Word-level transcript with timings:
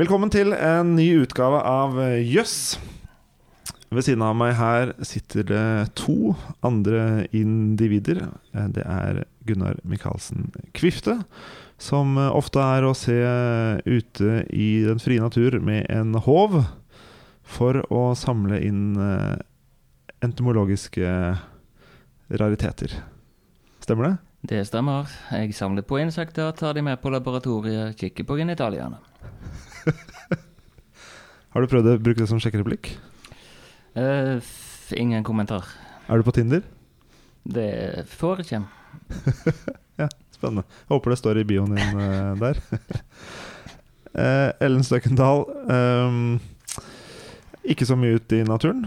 Velkommen 0.00 0.30
til 0.32 0.54
en 0.56 0.94
ny 0.96 1.10
utgave 1.20 1.58
av 1.60 1.98
Jøss. 2.24 2.78
Ved 3.92 4.06
siden 4.06 4.22
av 4.24 4.32
meg 4.38 4.54
her 4.56 4.94
sitter 5.04 5.44
det 5.44 5.64
to 6.00 6.32
andre 6.64 7.26
individer. 7.36 8.22
Det 8.72 8.80
er 8.80 9.18
Gunnar 9.44 9.76
Micaelsen 9.84 10.54
Kvifte, 10.72 11.18
som 11.76 12.16
ofte 12.16 12.64
er 12.64 12.86
å 12.88 12.94
se 12.96 13.18
ute 13.84 14.38
i 14.48 14.70
den 14.86 15.04
frie 15.04 15.20
natur 15.20 15.58
med 15.60 15.84
en 15.92 16.16
håv 16.16 16.62
for 17.44 17.82
å 17.92 18.06
samle 18.16 18.62
inn 18.64 18.96
eh, 18.96 19.36
entomologiske 20.24 21.12
rariteter. 22.40 22.96
Stemmer 23.84 24.08
det? 24.08 24.16
Det 24.48 24.64
stemmer. 24.72 25.12
Jeg 25.28 25.52
samler 25.60 25.84
på 25.84 26.00
insekter, 26.00 26.54
tar 26.56 26.72
de 26.72 26.88
med 26.88 27.02
på 27.04 27.12
laboratoriet, 27.12 28.00
kikker 28.00 28.24
på 28.24 28.40
genitaliene. 28.40 29.04
Har 31.52 31.64
du 31.64 31.70
prøvd 31.70 31.88
å 31.92 31.96
bruke 32.02 32.22
det 32.22 32.28
som 32.30 32.40
sjekkereplikk? 32.42 32.92
Uh, 33.98 34.38
ingen 34.94 35.24
kommentar. 35.26 35.66
Er 36.06 36.20
du 36.20 36.26
på 36.26 36.34
Tinder? 36.36 36.62
Det 37.44 38.06
forekommer. 38.12 38.70
Spennende. 40.40 40.64
Jeg 40.64 40.94
håper 40.94 41.12
det 41.12 41.18
står 41.20 41.42
i 41.42 41.46
bioen 41.48 41.74
din 41.76 41.98
uh, 42.00 42.32
der. 42.40 42.62
uh, 44.14 44.50
Ellen 44.64 44.86
Støkendal, 44.86 45.44
um, 45.68 46.38
ikke 47.64 47.84
så 47.88 47.98
mye 47.98 48.16
ute 48.16 48.40
i 48.40 48.46
naturen. 48.48 48.86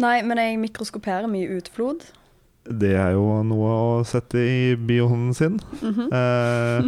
Nei, 0.00 0.22
men 0.24 0.40
jeg 0.40 0.60
mikroskoperer 0.62 1.28
mye 1.28 1.58
utflod. 1.58 2.06
Det 2.62 2.94
er 2.96 3.16
jo 3.16 3.26
noe 3.44 3.72
å 3.74 4.04
sette 4.06 4.38
i 4.38 4.60
bioen 4.78 5.32
sin. 5.36 5.58
Mhm. 5.82 6.06
Eh, 6.08 6.86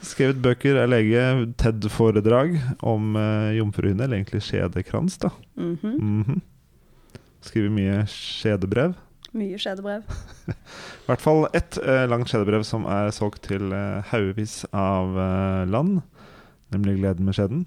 skrevet 0.00 0.40
bøker, 0.42 0.78
er 0.80 0.88
lege, 0.88 1.22
TED-foredrag 1.60 2.56
om 2.80 3.16
eh, 3.20 3.50
jomfruhinne, 3.58 4.06
eller 4.06 4.20
egentlig 4.20 4.42
skjedekrans, 4.46 5.18
da. 5.22 5.32
Mhm. 5.60 5.96
Mhm. 5.98 6.40
Skriver 7.42 7.72
mye 7.74 8.04
skjedebrev. 8.06 8.94
Mye 9.34 9.58
skjedebrev. 9.58 10.04
I 10.52 11.06
hvert 11.08 11.22
fall 11.24 11.46
ett 11.56 11.78
eh, 11.82 12.04
langt 12.08 12.30
skjedebrev 12.30 12.62
som 12.68 12.84
er 12.86 13.10
solgt 13.14 13.42
til 13.48 13.72
eh, 13.74 14.02
haugevis 14.12 14.60
av 14.70 15.16
eh, 15.18 15.62
land, 15.72 16.00
nemlig 16.72 17.00
Gleden 17.00 17.26
med 17.26 17.36
skjeden. 17.36 17.64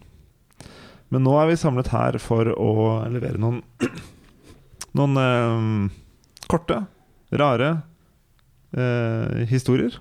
Men 1.14 1.26
nå 1.28 1.36
er 1.38 1.52
vi 1.52 1.58
samlet 1.60 1.92
her 1.94 2.18
for 2.24 2.50
å 2.56 2.72
levere 3.14 3.38
noen 3.42 3.62
Noen 4.96 5.20
eh, 5.20 5.92
korte, 6.48 6.78
rare 7.36 7.72
eh, 8.72 9.44
historier. 9.52 9.98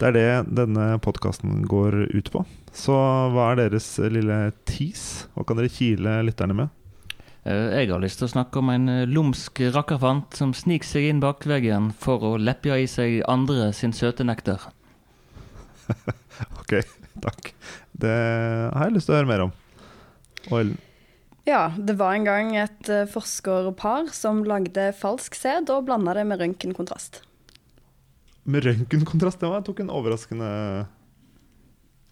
Det 0.00 0.08
er 0.08 0.14
det 0.16 0.54
denne 0.58 0.86
podkasten 1.02 1.62
går 1.70 1.94
ut 2.10 2.30
på. 2.34 2.42
Så 2.74 2.94
hva 3.34 3.52
er 3.52 3.60
deres 3.62 3.86
lille 4.10 4.38
tease? 4.66 5.28
Hva 5.36 5.44
kan 5.46 5.60
dere 5.60 5.70
kile 5.70 6.16
lytterne 6.26 6.56
med? 6.58 6.72
Eh, 7.44 7.76
Jeg 7.78 7.90
har 7.92 8.02
lyst 8.02 8.18
til 8.18 8.26
å 8.26 8.32
snakke 8.34 8.58
om 8.58 8.72
en 8.74 8.88
eh, 8.90 9.04
lumsk 9.06 9.60
rakkerfant 9.74 10.34
som 10.34 10.54
sniker 10.56 10.88
seg 10.88 11.10
inn 11.12 11.20
bakveggen 11.22 11.92
for 12.00 12.24
å 12.26 12.32
leppe 12.40 12.74
i 12.80 12.88
seg 12.90 13.20
andre 13.30 13.70
sin 13.76 13.94
søte 13.94 14.26
nektar. 14.26 14.70
Ok, 16.64 16.72
takk. 17.22 17.52
Det 17.92 18.10
har 18.10 18.88
jeg 18.88 18.94
lyst 18.96 19.06
til 19.06 19.14
å 19.14 19.18
høre 19.20 19.28
mer 19.30 19.42
om. 19.44 19.52
Og 20.48 20.56
Ellen? 20.58 20.78
Ja, 21.46 21.68
det 21.76 21.94
var 22.00 22.16
en 22.16 22.24
gang 22.26 22.54
et 22.56 22.88
eh, 22.90 23.04
forskerpar 23.12 24.08
som 24.16 24.40
lagde 24.48 24.88
falsk 24.96 25.36
sæd 25.36 25.68
og 25.70 25.84
blanda 25.86 26.16
det 26.16 26.24
med 26.26 26.40
røntgenkontrast. 26.40 27.20
Med 28.44 28.66
røntgenkontrast, 28.66 29.40
det 29.40 29.48
var, 29.48 29.64
tok 29.64 29.80
en 29.84 29.92
overraskende 29.94 30.48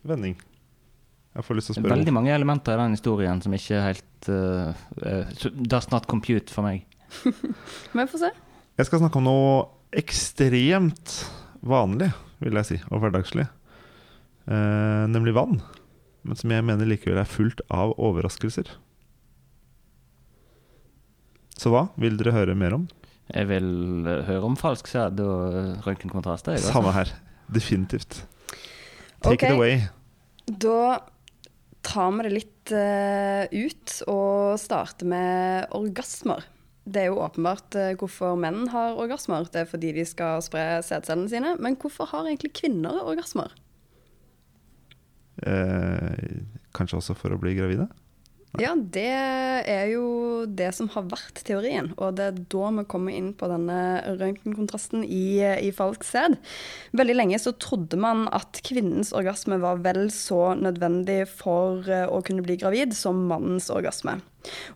vending. 0.08 0.38
Jeg 1.32 1.46
får 1.46 1.56
lyst 1.56 1.70
til 1.70 1.74
å 1.74 1.78
spørre 1.78 1.96
Veldig 1.96 2.12
mange 2.12 2.32
elementer 2.34 2.76
i 2.76 2.82
den 2.82 2.96
historien 2.96 3.40
som 3.44 3.54
ikke 3.56 3.76
er 3.78 3.86
helt 3.86 4.28
uh, 4.28 5.52
Does 5.56 5.88
not 5.92 6.08
compute 6.10 6.52
for 6.52 6.66
meg. 6.66 6.84
Men 7.94 8.08
få 8.08 8.16
får 8.16 8.26
se. 8.26 8.32
Jeg 8.80 8.88
skal 8.88 9.02
snakke 9.02 9.20
om 9.20 9.28
noe 9.28 9.54
ekstremt 9.96 11.16
vanlig, 11.64 12.08
vil 12.42 12.56
jeg 12.60 12.68
si, 12.68 12.78
og 12.88 13.04
hverdagslig. 13.04 13.46
Uh, 14.48 15.08
nemlig 15.12 15.36
vann. 15.36 15.60
Men 16.22 16.38
som 16.38 16.52
jeg 16.54 16.64
mener 16.64 16.88
likevel 16.88 17.20
er 17.20 17.28
fullt 17.28 17.64
av 17.72 17.94
overraskelser. 18.00 18.70
Så 21.58 21.72
hva 21.72 21.86
vil 22.00 22.16
dere 22.18 22.34
høre 22.34 22.58
mer 22.58 22.76
om? 22.76 22.88
Jeg 23.30 23.48
vil 23.48 23.68
høre 24.26 24.42
om 24.48 24.56
falsk 24.58 24.90
sæd 24.90 25.20
og 25.22 25.54
eh, 25.54 25.74
røntgenkontrast. 25.86 26.48
jeg, 26.50 26.60
altså. 26.60 26.72
Samme 26.74 26.92
her. 26.96 27.12
Definitivt. 27.52 28.24
Take 29.22 29.34
okay. 29.34 29.48
it 29.48 29.56
away. 29.56 29.78
Da 30.48 30.98
tar 31.86 32.10
vi 32.16 32.26
det 32.26 32.32
litt 32.34 32.72
uh, 32.74 33.46
ut 33.46 33.94
og 34.10 34.58
starter 34.60 35.08
med 35.08 35.72
orgasmer. 35.76 36.44
Det 36.82 37.04
er 37.04 37.10
jo 37.12 37.22
åpenbart 37.22 37.78
uh, 37.78 37.92
hvorfor 37.98 38.36
menn 38.38 38.66
har 38.72 38.98
orgasmer. 38.98 39.46
Det 39.52 39.62
er 39.62 39.70
fordi 39.70 39.94
de 39.96 40.06
skal 40.08 40.42
spre 40.44 40.82
sædcellene 40.84 41.30
sine. 41.30 41.56
Men 41.62 41.78
hvorfor 41.78 42.10
har 42.10 42.26
egentlig 42.26 42.52
kvinner 42.58 43.02
orgasmer? 43.06 43.54
Eh, 45.42 46.42
kanskje 46.76 46.98
også 47.00 47.16
for 47.18 47.34
å 47.34 47.40
bli 47.40 47.54
gravide? 47.56 47.88
Ja, 48.60 48.74
det 48.76 49.08
er 49.08 49.86
jo 49.94 50.44
det 50.44 50.66
som 50.76 50.90
har 50.92 51.06
vært 51.08 51.40
teorien, 51.48 51.86
og 51.96 52.18
det 52.18 52.26
er 52.26 52.40
da 52.52 52.66
vi 52.76 52.84
kommer 52.84 53.14
inn 53.16 53.30
på 53.32 53.48
denne 53.48 53.78
røntgenkontrasten 54.20 55.06
i, 55.06 55.40
i 55.40 55.70
falsk 55.72 56.04
sæd. 56.04 56.36
Veldig 56.92 57.16
lenge 57.16 57.40
så 57.40 57.54
trodde 57.56 57.96
man 57.96 58.26
at 58.28 58.60
kvinnens 58.68 59.14
orgasme 59.16 59.56
var 59.62 59.80
vel 59.86 60.04
så 60.12 60.52
nødvendig 60.58 61.22
for 61.32 61.88
eh, 61.88 62.04
å 62.04 62.20
kunne 62.26 62.44
bli 62.44 62.58
gravid 62.60 62.92
som 62.92 63.24
mannens 63.30 63.72
orgasme. 63.72 64.18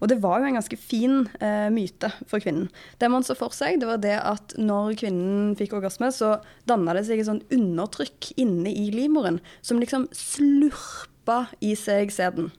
Og 0.01 0.09
det 0.09 0.23
var 0.25 0.41
jo 0.41 0.49
en 0.49 0.57
ganske 0.57 0.81
fin 0.81 1.27
eh, 1.45 1.69
myte 1.69 2.15
for 2.31 2.41
kvinnen. 2.41 2.71
Det 2.97 3.13
man 3.13 3.29
så 3.29 3.37
for 3.37 3.53
seg, 3.53 3.83
det 3.83 3.93
var 3.93 4.01
det 4.01 4.17
at 4.17 4.57
når 4.57 4.97
kvinnen 5.05 5.57
fikk 5.59 5.77
orgasme, 5.77 6.09
så 6.17 6.39
danna 6.65 6.97
det 6.97 7.05
seg 7.11 7.21
et 7.21 7.29
sånt 7.29 7.45
undertrykk 7.53 8.39
inne 8.41 8.73
i 8.73 8.89
livmoren 8.95 9.43
som 9.61 9.85
liksom 9.85 10.09
slurpa 10.17 11.51
i 11.61 11.77
seg 11.77 12.15
sæden. 12.15 12.55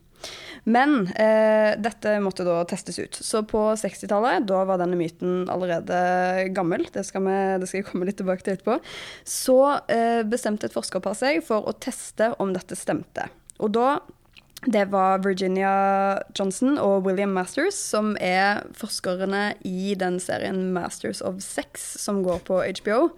Men 0.67 1.07
eh, 1.15 1.77
dette 1.79 2.17
måtte 2.23 2.43
da 2.47 2.59
testes 2.67 2.99
ut. 2.99 3.15
Så 3.23 3.43
på 3.47 3.61
60-tallet, 3.79 4.47
da 4.49 4.63
var 4.67 4.81
denne 4.81 4.99
myten 4.99 5.45
allerede 5.51 6.49
gammel, 6.55 6.87
det 6.93 7.05
skal, 7.07 7.23
vi, 7.27 7.37
det 7.61 7.69
skal 7.69 7.81
jeg 7.81 7.87
komme 7.91 8.09
litt 8.09 8.19
tilbake 8.19 8.43
til 8.43 8.57
etterpå, 8.57 8.79
så 9.23 9.59
eh, 9.87 10.21
bestemte 10.27 10.67
et 10.67 10.75
forskerpar 10.75 11.15
seg 11.17 11.41
for 11.47 11.67
å 11.67 11.75
teste 11.79 12.33
om 12.43 12.51
dette 12.55 12.75
stemte. 12.79 13.29
Og 13.63 13.73
da 13.77 13.97
det 14.65 14.87
var 14.89 15.21
Virginia 15.21 15.71
Johnson 16.33 16.79
og 16.81 17.05
William 17.05 17.29
Masters, 17.29 17.77
som 17.77 18.15
er 18.17 18.63
forskerne 18.75 19.51
i 19.61 19.93
den 19.99 20.17
serien 20.19 20.71
Masters 20.73 21.21
of 21.21 21.43
Sex, 21.45 21.83
som 22.01 22.23
går 22.25 22.41
på 22.47 22.63
HBO. 22.81 23.11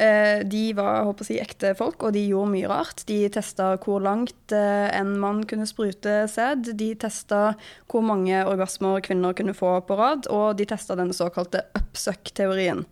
Eh, 0.00 0.40
De 0.48 0.62
var 0.76 1.04
håper 1.04 1.24
å 1.24 1.28
si, 1.28 1.36
ekte 1.42 1.74
folk, 1.76 2.00
og 2.06 2.14
de 2.16 2.22
gjorde 2.30 2.54
mye 2.54 2.68
rart. 2.70 3.04
De 3.08 3.18
testa 3.32 3.74
hvor 3.82 4.00
langt 4.04 4.54
eh, 4.56 4.88
en 4.96 5.12
mann 5.20 5.42
kunne 5.48 5.68
sprute 5.68 6.22
sæd. 6.30 6.72
De 6.80 6.90
testa 7.00 7.54
hvor 7.90 8.04
mange 8.06 8.40
orgasmer 8.48 9.02
kvinner 9.04 9.36
kunne 9.36 9.56
få 9.56 9.76
på 9.84 9.98
rad, 10.00 10.30
og 10.32 10.56
de 10.56 10.68
testa 10.70 10.96
den 10.98 11.12
såkalte 11.16 11.66
upsuck-teorien. 11.76 12.86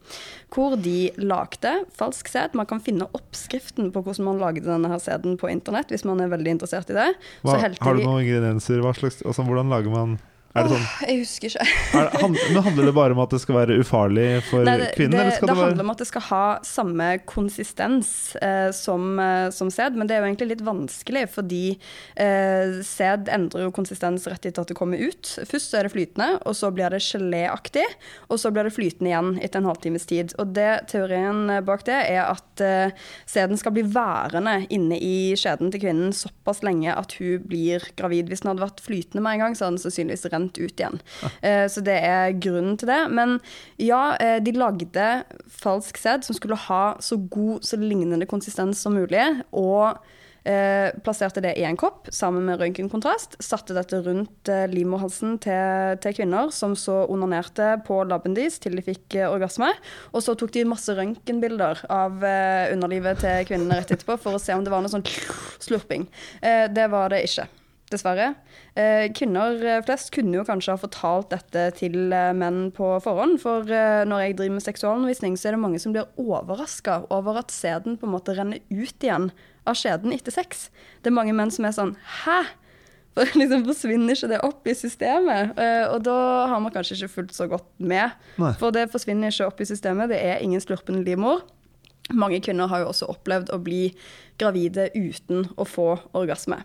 Hvor 0.53 0.77
de 0.81 1.11
lagde 1.21 1.75
falsk 1.97 2.29
sæd. 2.29 2.57
Man 2.59 2.69
kan 2.69 2.83
finne 2.85 3.09
oppskriften 3.17 3.93
på 3.95 4.05
hvordan 4.05 4.29
man 4.29 4.43
lagde 4.43 4.69
denne 4.69 4.93
her 4.93 5.01
sæden 5.03 5.39
på 5.41 5.49
internett, 5.53 5.93
hvis 5.93 6.05
man 6.09 6.21
er 6.21 6.33
veldig 6.33 6.59
interessert 6.59 6.93
i 6.93 6.99
det. 6.99 7.13
Hva, 7.47 7.57
har 7.63 7.73
du 7.73 8.05
noen 8.05 8.25
ingredienser? 8.27 8.83
Hva 8.85 8.93
slags, 8.97 9.23
altså, 9.25 9.47
hvordan 9.49 9.73
lager 9.73 9.95
man 9.95 10.19
Er 10.59 10.67
det 10.67 10.73
sånn 10.75 10.85
Åh, 10.85 11.03
jeg 11.09 11.21
husker 11.23 11.49
ikke. 11.53 11.67
er, 11.99 12.09
det- 12.09 12.23
hand, 12.23 12.39
men 12.53 12.63
Handler 12.69 12.89
det 12.91 12.95
bare 12.99 13.17
om 13.17 13.23
at 13.25 13.35
det 13.35 13.41
skal 13.43 13.59
være 13.61 13.79
ufarlig 13.83 14.27
for 14.49 14.65
Nei, 14.67 14.77
det, 14.83 14.89
kvinnen? 14.97 15.17
det, 15.19 15.35
det 15.39 15.49
det, 15.49 15.57
handler 15.57 15.85
om 15.87 15.93
at 15.95 16.03
det 16.03 16.09
skal 16.11 16.25
ha 16.29 16.43
samme 16.67 17.09
konsistens 17.31 18.11
eh, 18.43 18.71
som, 18.77 19.07
eh, 19.23 19.49
som 19.55 19.71
sæd, 19.73 19.97
men 19.99 20.09
det 20.11 20.17
er 20.17 20.23
jo 20.25 20.29
egentlig 20.31 20.51
litt 20.55 20.65
vanskelig, 20.67 21.25
fordi 21.35 21.63
eh, 22.19 22.79
sæd 22.85 23.29
endrer 23.33 23.67
jo 23.69 23.73
konsistens 23.75 24.27
rett 24.31 24.47
etter 24.49 24.65
at 24.65 24.73
det 24.73 24.77
kommer 24.79 24.99
ut. 25.01 25.33
Først 25.49 25.71
så 25.73 25.81
er 25.81 25.89
det 25.89 25.93
flytende, 25.95 26.31
og 26.49 26.57
så 26.59 26.71
blir 26.75 26.91
det 26.95 27.03
geléaktig, 27.05 27.85
og 28.29 28.41
så 28.41 28.51
blir 28.55 28.69
det 28.69 28.75
flytende 28.77 29.11
igjen 29.13 29.31
etter 29.45 29.63
en 29.63 29.69
halvtimes 29.71 30.07
tid. 30.09 30.35
Og 30.41 30.53
det, 30.57 30.69
teorien 30.91 31.45
bak 31.67 31.85
det 31.89 31.99
er 32.09 32.25
at 32.29 32.63
eh, 32.65 32.95
sæden 33.29 33.59
skal 33.61 33.75
bli 33.77 33.85
værende 33.95 34.59
inne 34.75 34.99
i 34.99 35.35
skjeden 35.39 35.73
til 35.75 35.83
kvinnen 35.85 36.15
såpass 36.17 36.63
lenge 36.67 36.95
at 36.95 37.15
hun 37.21 37.43
blir 37.49 37.85
gravid. 37.99 38.29
Hvis 38.31 38.43
den 38.45 38.53
hadde 38.53 38.65
vært 38.65 38.81
flytende 38.85 39.23
med 39.25 39.37
en 39.39 39.45
gang, 39.47 39.57
så 39.59 39.67
hadde 39.67 39.77
den 39.77 39.85
sannsynligvis 39.85 40.27
rent 40.33 40.48
ut 40.57 40.81
igjen. 40.81 41.01
Eh, 41.43 41.67
så 41.69 41.85
det 41.85 41.99
er 42.09 42.37
grunnen 42.41 42.79
til 42.81 42.89
det. 42.89 43.01
Men 43.13 43.37
ja, 43.77 44.17
eh, 44.17 44.39
de 44.41 44.55
lagde 44.57 45.09
falsk 45.61 46.01
sæd 46.01 46.25
som 46.25 46.39
skulle 46.39 46.57
ha 46.69 46.97
så 47.05 47.21
god, 47.29 47.67
så 47.67 47.77
lignende 47.77 48.31
konsistens 48.31 48.81
som 48.81 48.97
mulig. 48.97 49.27
og 49.53 49.99
Eh, 50.49 50.95
plasserte 51.05 51.43
det 51.45 51.51
i 51.61 51.65
en 51.69 51.77
kopp 51.77 52.07
sammen 52.15 52.47
med 52.47 52.61
røntgenkontrast. 52.61 53.37
Satte 53.43 53.75
dette 53.77 53.99
rundt 54.01 54.49
eh, 54.49 54.65
livmorhalsen 54.71 55.35
til, 55.45 55.99
til 56.01 56.15
kvinner 56.17 56.53
som 56.55 56.73
så 56.79 57.03
onanerte 57.13 57.75
på 57.85 57.99
labben 58.09 58.37
deres 58.39 58.57
til 58.63 58.79
de 58.79 58.85
fikk 58.87 59.19
orgasme. 59.27 59.69
Og 60.15 60.25
så 60.25 60.37
tok 60.39 60.55
de 60.55 60.65
masse 60.69 60.95
røntgenbilder 60.97 61.85
av 61.93 62.25
underlivet 62.73 63.21
til 63.25 63.45
kvinnene 63.51 63.81
rett 63.81 63.93
etterpå 63.93 64.17
for 64.23 64.39
å 64.39 64.43
se 64.43 64.57
om 64.57 64.65
det 64.65 64.73
var 64.73 64.85
noe 64.85 64.93
sånn 64.93 65.05
slurping. 65.61 66.09
Det 66.41 66.87
var 66.93 67.13
det 67.13 67.27
ikke. 67.29 67.49
Dessverre. 67.93 68.33
Eh, 68.79 69.09
kvinner 69.17 69.59
eh, 69.65 69.81
flest 69.85 70.13
kunne 70.15 70.37
jo 70.39 70.45
kanskje 70.47 70.75
ha 70.75 70.81
fortalt 70.81 71.31
dette 71.33 71.65
til 71.81 72.13
eh, 72.15 72.31
menn 72.37 72.69
på 72.75 72.91
forhånd. 73.05 73.39
For 73.43 73.67
når 73.69 74.25
jeg 74.25 74.39
driver 74.39 74.57
med 74.59 74.67
seksualundervisning, 74.67 75.37
så 75.39 75.51
er 75.51 75.57
det 75.57 75.65
mange 75.65 75.81
som 75.83 75.95
blir 75.97 76.09
overraska 76.21 77.03
over 77.15 77.43
at 77.43 77.55
sæden 77.55 77.99
på 77.99 78.09
en 78.09 78.15
måte 78.15 78.37
renner 78.37 78.63
ut 78.71 79.05
igjen 79.05 79.31
av 79.69 79.77
skjeden 79.79 80.15
etter 80.17 80.35
sex. 80.35 80.69
Det 81.03 81.13
er 81.13 81.19
mange 81.19 81.37
menn 81.37 81.53
som 81.55 81.69
er 81.69 81.77
sånn 81.77 81.95
Hæ? 82.23 82.41
For 83.19 83.35
liksom 83.41 83.65
forsvinner 83.67 84.15
ikke 84.15 84.31
det 84.31 84.41
opp 84.47 84.69
i 84.69 84.77
systemet? 84.79 85.57
Og 85.91 86.03
da 86.07 86.19
har 86.53 86.61
man 86.63 86.73
kanskje 86.75 87.01
ikke 87.01 87.15
fulgt 87.17 87.35
så 87.35 87.49
godt 87.51 87.67
med. 87.83 88.15
Nei. 88.39 88.53
For 88.61 88.75
det 88.75 88.91
forsvinner 88.93 89.33
ikke 89.33 89.49
opp 89.49 89.63
i 89.65 89.67
systemet. 89.67 90.13
Det 90.13 90.21
er 90.23 90.45
ingen 90.45 90.63
slurpende 90.63 91.03
livmor. 91.07 91.43
Mange 92.15 92.39
kvinner 92.41 92.71
har 92.71 92.85
jo 92.85 92.93
også 92.93 93.09
opplevd 93.13 93.51
å 93.53 93.59
bli 93.61 93.89
gravide 94.41 94.89
uten 94.95 95.49
å 95.59 95.67
få 95.69 95.91
orgasme. 96.17 96.63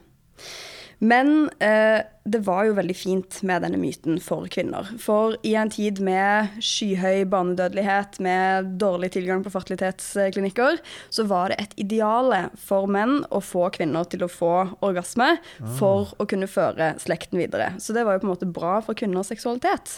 Men 1.03 1.49
eh, 1.59 1.99
det 2.23 2.39
var 2.47 2.63
jo 2.69 2.75
veldig 2.77 2.95
fint 2.95 3.37
med 3.43 3.65
denne 3.65 3.77
myten 3.79 4.15
for 4.23 4.47
kvinner. 4.51 4.87
For 5.01 5.35
i 5.43 5.53
en 5.59 5.71
tid 5.73 5.99
med 6.03 6.53
skyhøy 6.63 7.25
barnedødelighet, 7.31 8.19
med 8.23 8.69
dårlig 8.79 9.09
tilgang 9.17 9.43
på 9.43 9.51
fertilitetsklinikker, 9.51 10.79
så 11.11 11.25
var 11.27 11.51
det 11.51 11.59
et 11.59 11.73
ideale 11.83 12.45
for 12.55 12.87
menn 12.87 13.25
å 13.27 13.41
få 13.43 13.67
kvinner 13.75 14.07
til 14.07 14.23
å 14.23 14.31
få 14.31 14.53
orgasme 14.85 15.33
for 15.79 16.13
å 16.15 16.27
kunne 16.29 16.47
føre 16.47 16.93
slekten 17.03 17.41
videre. 17.41 17.73
Så 17.83 17.95
det 17.95 18.05
var 18.07 18.15
jo 18.15 18.23
på 18.23 18.29
en 18.29 18.33
måte 18.33 18.47
bra 18.47 18.77
for 18.85 18.95
kvinners 18.95 19.33
seksualitet. 19.33 19.97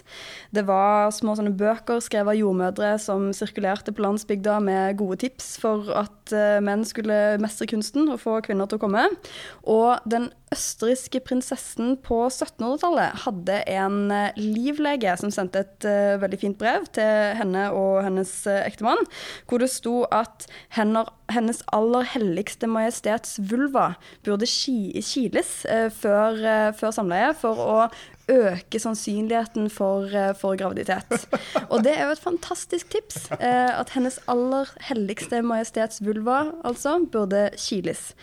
Det 0.49 0.65
var 0.65 1.13
små 1.13 1.37
sånne 1.37 1.53
bøker 1.53 2.01
skrevet 2.01 2.33
av 2.33 2.39
jordmødre 2.39 2.95
som 3.01 3.29
sirkulerte 3.37 3.93
på 3.93 4.01
landsbygda 4.01 4.57
med 4.65 4.97
gode 4.97 5.19
tips 5.27 5.55
for 5.61 5.93
at 5.93 6.33
eh, 6.33 6.57
menn 6.63 6.87
skulle 6.87 7.37
mestre 7.43 7.69
kunsten 7.69 8.09
og 8.09 8.23
få 8.23 8.39
kvinner 8.45 8.69
til 8.69 8.79
å 8.79 8.85
komme. 8.87 9.05
Og 9.69 10.01
den 10.09 10.31
østerrikske 10.55 11.21
prinsessen 11.25 11.95
på 12.05 12.14
1700-tallet 12.27 13.21
hadde 13.25 13.59
en 13.71 13.99
eh, 14.13 14.39
livlege 14.39 15.13
som 15.19 15.31
sendte 15.33 15.63
et 15.65 15.87
uh, 15.87 16.15
veldig 16.21 16.39
fint 16.41 16.57
brev 16.59 16.87
til 16.95 17.35
henne 17.39 17.67
og 17.75 18.01
hennes 18.05 18.31
uh, 18.49 18.61
ektemann, 18.65 19.01
hvor 19.49 19.61
det 19.61 19.69
sto 19.73 20.03
at 20.15 20.47
henner, 20.77 21.11
hennes 21.33 21.61
aller 21.75 22.07
helligste 22.15 22.69
majestets 22.71 23.37
vulva 23.51 23.93
burde 24.25 24.49
ki, 24.49 24.95
kiles 25.05 25.61
uh, 25.69 25.87
før, 25.93 26.41
før 26.77 26.95
samleie 26.95 27.31
for 27.37 27.61
å 27.61 27.79
øke 28.31 28.79
sannsynligheten 28.81 29.69
for, 29.69 30.09
for 30.39 30.57
graviditet. 30.57 31.27
Og 31.69 31.83
det 31.85 31.93
er 31.93 32.07
jo 32.07 32.15
et 32.15 32.23
fantastisk 32.23 32.89
tips. 32.89 33.27
eh, 33.37 33.69
At 33.79 33.93
hennes 33.93 34.17
aller 34.31 34.71
helligste 34.89 35.43
majestets 35.45 36.01
vulva 36.01 36.51
altså 36.65 36.97
burde 37.11 37.49
kiles. 37.57 38.13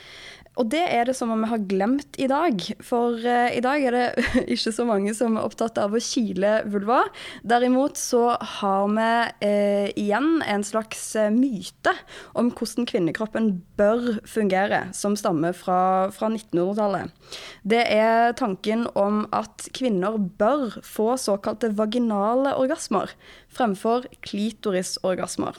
Og 0.60 0.68
det 0.68 0.82
er 0.84 1.06
det 1.08 1.14
som 1.16 1.30
om 1.32 1.40
vi 1.44 1.48
har 1.48 1.62
glemt 1.64 2.18
i 2.20 2.26
dag. 2.28 2.60
For 2.84 3.16
eh, 3.24 3.54
i 3.56 3.62
dag 3.64 3.84
er 3.88 3.96
det 3.96 4.24
ikke 4.52 4.72
så 4.74 4.84
mange 4.88 5.14
som 5.16 5.38
er 5.38 5.46
opptatt 5.48 5.80
av 5.80 5.96
å 5.96 6.02
kile 6.02 6.58
vulva. 6.68 7.00
Derimot 7.48 7.96
så 8.00 8.34
har 8.58 8.92
vi 8.92 9.08
eh, 9.48 9.88
igjen 9.96 10.42
en 10.44 10.66
slags 10.66 11.14
eh, 11.16 11.32
myte 11.32 11.94
om 12.36 12.52
hvordan 12.52 12.88
kvinnekroppen 12.90 13.50
bør 13.80 14.20
fungere, 14.28 14.84
som 14.96 15.16
stammer 15.16 15.56
fra, 15.56 16.12
fra 16.12 16.28
1900-tallet. 16.34 17.16
Det 17.64 17.82
er 17.88 18.36
tanken 18.36 18.84
om 18.92 19.24
at 19.32 19.70
kvinner 19.72 20.20
bør 20.20 20.80
få 20.84 21.14
såkalte 21.20 21.72
vaginale 21.80 22.52
orgasmer 22.60 23.16
fremfor 23.52 24.04
klitorisorgasmer. 24.20 25.56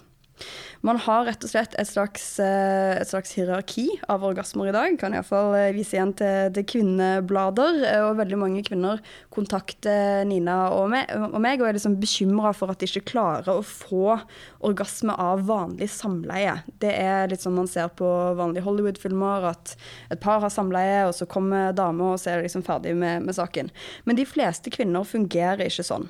Man 0.84 0.98
har 1.00 1.24
rett 1.30 1.45
og 1.45 1.48
slett 1.48 1.75
et 1.80 1.88
slags, 1.88 2.25
eh, 2.44 2.98
et 3.00 3.07
slags 3.07 3.31
hierarki 3.38 3.86
av 4.12 4.25
orgasmer 4.28 4.68
i 4.68 4.74
dag. 4.75 4.98
Kan 5.00 5.13
iallfall 5.16 5.56
vise 5.72 5.95
igjen 5.95 6.12
til, 6.19 6.50
til 6.51 6.66
kvinneblader. 6.68 7.78
eh, 7.88 8.01
Og 8.04 8.18
veldig 8.19 8.40
mange 8.42 8.63
kvinner 8.68 9.00
kontakter 9.31 10.25
Nina 10.28 10.57
og 10.75 10.90
meg 10.92 11.07
og, 11.16 11.40
meg, 11.40 11.62
og 11.62 11.69
er 11.69 11.78
liksom 11.78 11.95
bekymra 12.01 12.51
for 12.54 12.74
at 12.74 12.84
de 12.84 12.90
ikke 12.90 13.13
klarer 13.13 13.48
å 13.54 13.63
få 13.63 14.18
orgasme 14.60 15.16
av 15.16 15.45
vanlig 15.48 15.88
samleie. 15.94 16.57
Det 16.84 16.92
er 16.92 17.31
litt 17.31 17.44
sånn 17.44 17.56
man 17.56 17.72
ser 17.72 17.88
på 17.95 18.10
vanlige 18.36 18.66
Hollywood-filmer, 18.68 19.48
at 19.54 19.75
et 20.12 20.19
par 20.24 20.44
har 20.44 20.51
samleie, 20.51 21.06
og 21.07 21.16
så 21.16 21.28
kommer 21.30 21.72
dama, 21.72 22.12
og 22.13 22.19
så 22.19 22.34
er 22.34 22.42
det 22.42 22.50
liksom 22.50 22.66
ferdig 22.68 22.95
med, 23.00 23.24
med 23.24 23.36
saken. 23.40 23.72
Men 24.04 24.19
de 24.19 24.28
fleste 24.28 24.74
kvinner 24.74 25.07
fungerer 25.07 25.63
ikke 25.69 25.88
sånn. 25.88 26.10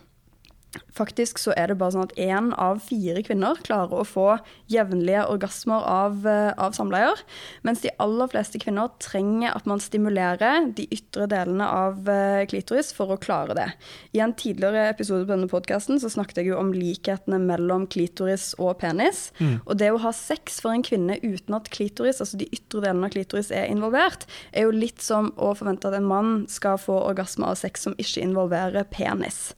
Faktisk 0.93 1.39
så 1.41 1.53
er 1.57 1.69
det 1.69 1.77
bare 1.79 1.93
sånn 1.95 2.07
at 2.07 2.15
én 2.21 2.51
av 2.61 2.79
fire 2.85 3.21
kvinner 3.25 3.59
klarer 3.65 4.01
å 4.01 4.05
få 4.07 4.27
jevnlige 4.71 5.25
orgasmer 5.29 5.85
av, 5.89 6.25
eh, 6.27 6.51
av 6.57 6.73
samleier, 6.77 7.19
mens 7.65 7.81
de 7.81 7.91
aller 8.01 8.29
fleste 8.29 8.61
kvinner 8.61 8.89
trenger 9.01 9.55
at 9.55 9.67
man 9.69 9.81
stimulerer 9.81 10.73
de 10.73 10.87
ytre 10.93 11.27
delene 11.29 11.65
av 11.65 12.09
eh, 12.09 12.45
klitoris 12.49 12.93
for 12.93 13.13
å 13.13 13.19
klare 13.21 13.57
det. 13.57 13.67
I 14.13 14.21
en 14.25 14.33
tidligere 14.33 14.87
episode 14.89 15.27
på 15.27 15.33
denne 15.33 15.49
podkasten 15.51 16.01
snakket 16.01 16.41
jeg 16.41 16.51
jo 16.51 16.59
om 16.59 16.73
likhetene 16.73 17.39
mellom 17.41 17.85
klitoris 17.87 18.51
og 18.59 18.77
penis. 18.81 19.31
Og 19.65 19.77
det 19.77 19.91
å 19.93 20.01
ha 20.01 20.11
sex 20.13 20.59
for 20.61 20.73
en 20.73 20.85
kvinne 20.85 21.17
uten 21.23 21.57
at 21.57 21.69
klitoris, 21.73 22.21
altså 22.21 22.37
de 22.37 22.49
ytre 22.53 22.83
delene 22.83 23.09
av 23.09 23.13
klitoris, 23.15 23.51
er 23.53 23.69
involvert, 23.71 24.25
er 24.51 24.67
jo 24.67 24.75
litt 24.75 25.01
som 25.01 25.31
å 25.37 25.53
forvente 25.57 25.89
at 25.89 25.97
en 25.97 26.07
mann 26.07 26.33
skal 26.51 26.77
få 26.81 26.97
orgasme 27.07 27.47
av 27.47 27.57
sex 27.59 27.85
som 27.85 27.97
ikke 28.01 28.23
involverer 28.23 28.87
penis. 28.93 29.53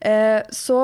Eh, 0.00 0.40
så 0.58 0.80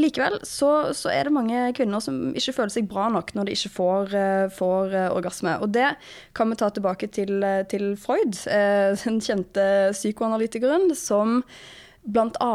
likevel 0.00 0.38
så, 0.46 0.70
så 0.96 1.10
er 1.12 1.28
det 1.28 1.34
mange 1.34 1.66
kvinner 1.76 2.00
som 2.02 2.32
ikke 2.36 2.54
føler 2.56 2.72
seg 2.72 2.88
bra 2.90 3.08
nok 3.12 3.34
når 3.36 3.48
de 3.48 3.56
ikke 3.56 3.74
får, 3.74 4.14
eh, 4.16 4.46
får 4.56 4.96
eh, 4.96 5.10
orgasme. 5.12 5.58
Og 5.64 5.72
det 5.74 5.90
kan 6.36 6.52
vi 6.52 6.58
ta 6.60 6.70
tilbake 6.72 7.10
til, 7.12 7.42
eh, 7.44 7.62
til 7.68 7.92
Freud, 8.00 8.38
den 9.02 9.20
kjente 9.22 9.66
psykoanalytikeren 9.92 10.92
som 10.96 11.42
bl.a. 12.02 12.54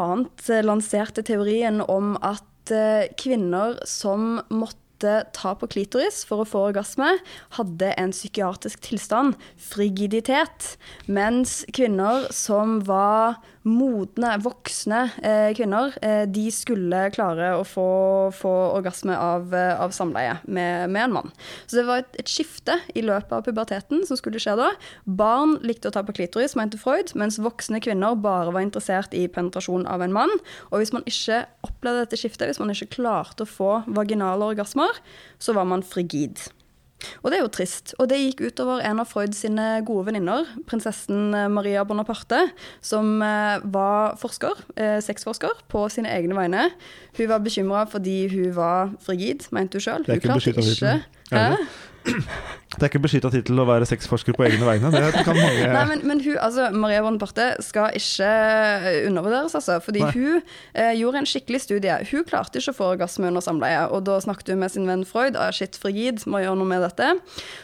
lanserte 0.65 1.23
teorien 1.23 1.79
om 1.85 2.17
at 2.25 2.43
kvinner 3.15 3.77
som 3.87 4.41
måtte 4.51 5.21
ta 5.31 5.53
på 5.55 5.69
klitoris 5.71 6.25
for 6.27 6.43
å 6.43 6.47
få 6.49 6.65
orgasme, 6.73 7.13
hadde 7.55 7.93
en 8.01 8.11
psykiatrisk 8.11 8.81
tilstand, 8.83 9.37
frigiditet, 9.55 10.73
mens 11.07 11.61
kvinner 11.71 12.27
som 12.35 12.81
var 12.89 13.37
modne, 13.67 14.33
voksne 14.43 15.01
eh, 15.25 15.49
kvinner, 15.57 15.93
eh, 16.01 16.23
de 16.29 16.47
skulle 16.53 17.03
klare 17.15 17.51
å 17.57 17.63
få, 17.67 17.87
få 18.35 18.53
orgasme 18.77 19.15
av, 19.17 19.53
eh, 19.55 19.73
av 19.81 19.93
samleie 19.95 20.37
med, 20.45 20.89
med 20.93 21.07
en 21.07 21.15
mann. 21.17 21.31
Så 21.65 21.79
det 21.79 21.85
var 21.89 22.03
et, 22.03 22.19
et 22.21 22.31
skifte 22.31 22.79
i 22.95 23.03
løpet 23.05 23.33
av 23.35 23.45
puberteten 23.45 24.05
som 24.07 24.19
skulle 24.19 24.41
skje 24.41 24.55
da. 24.59 24.71
Barn 25.05 25.57
likte 25.67 25.91
å 25.91 25.95
ta 25.95 26.03
på 26.07 26.15
klitoris, 26.17 26.57
mente 26.59 26.79
Freud, 26.81 27.13
mens 27.19 27.39
voksne 27.43 27.81
kvinner 27.83 28.17
bare 28.19 28.53
var 28.55 28.65
interessert 28.65 29.15
i 29.17 29.27
penetrasjon 29.31 29.87
av 29.89 30.05
en 30.05 30.15
mann. 30.15 30.33
Og 30.71 30.81
hvis 30.81 30.95
man 30.95 31.05
ikke 31.09 31.43
opplevde 31.67 32.05
dette 32.05 32.19
skiftet, 32.19 32.49
hvis 32.49 32.61
man 32.63 32.73
ikke 32.73 32.95
klarte 32.99 33.45
å 33.45 33.49
få 33.49 33.71
vaginale 33.87 34.53
orgasmer, 34.53 35.01
så 35.43 35.55
var 35.57 35.67
man 35.69 35.85
frigid. 35.85 36.47
Og 37.21 37.29
det 37.31 37.37
er 37.37 37.43
jo 37.43 37.51
trist. 37.53 37.93
Og 38.01 38.09
det 38.09 38.19
gikk 38.21 38.43
utover 38.49 38.81
en 38.85 39.01
av 39.03 39.09
Freud 39.09 39.35
sine 39.37 39.67
gode 39.87 40.07
venninner, 40.09 40.47
prinsessen 40.69 41.35
eh, 41.37 41.49
Maria 41.53 41.83
Bonaparte, 41.87 42.47
som 42.81 43.21
eh, 43.25 43.65
var 43.73 44.17
forsker, 44.21 44.63
eh, 44.79 44.97
sexforsker, 45.05 45.61
på 45.71 45.85
sine 45.93 46.11
egne 46.13 46.37
vegne. 46.37 46.69
Hun 47.17 47.31
var 47.31 47.43
bekymra 47.45 47.85
fordi 47.91 48.19
hun 48.33 48.55
var 48.57 48.95
frigid, 49.03 49.47
mente 49.55 49.77
hun 49.77 49.87
sjøl. 49.87 50.07
Hun 50.09 50.25
klarte 50.25 50.55
ikke 50.55 50.97
det? 52.07 52.77
Er 52.77 52.89
ikke 52.91 53.01
beskytta 53.01 53.29
tittel 53.33 53.57
å 53.57 53.65
være 53.65 53.87
sexforsker 53.89 54.35
på 54.37 54.43
egne 54.45 54.65
vegne. 54.67 54.91
Det 54.93 55.23
kan 55.25 55.37
mange 55.37 55.69
Nei, 55.71 55.83
men, 55.89 56.01
men 56.05 56.19
hun, 56.21 56.35
altså, 56.43 56.67
Maria 56.75 57.01
Bonaparte 57.01 57.47
skal 57.65 57.95
ikke 57.97 58.27
undervurderes, 59.07 59.55
altså. 59.57 59.79
Fordi 59.83 60.03
Nei. 60.03 60.11
hun 60.13 60.41
eh, 60.73 60.91
gjorde 60.99 61.23
en 61.23 61.29
skikkelig 61.29 61.63
studie. 61.63 61.95
Hun 62.11 62.25
klarte 62.27 62.61
ikke 62.61 62.75
å 62.75 62.77
få 62.77 62.89
orgasme 62.93 63.31
under 63.31 63.43
samleie. 63.43 63.85
Og 63.89 64.03
da 64.05 64.19
snakket 64.21 64.51
hun 64.53 64.61
med 64.61 64.73
sin 64.73 64.85
venn 64.89 65.05
Freud. 65.07 65.39
Ah, 65.39 65.49
shit, 65.55 65.79
frigid, 65.79 66.21
må 66.29 66.43
gjøre 66.43 66.59
noe 66.59 66.69
med 66.69 66.83
dette. 66.85 67.13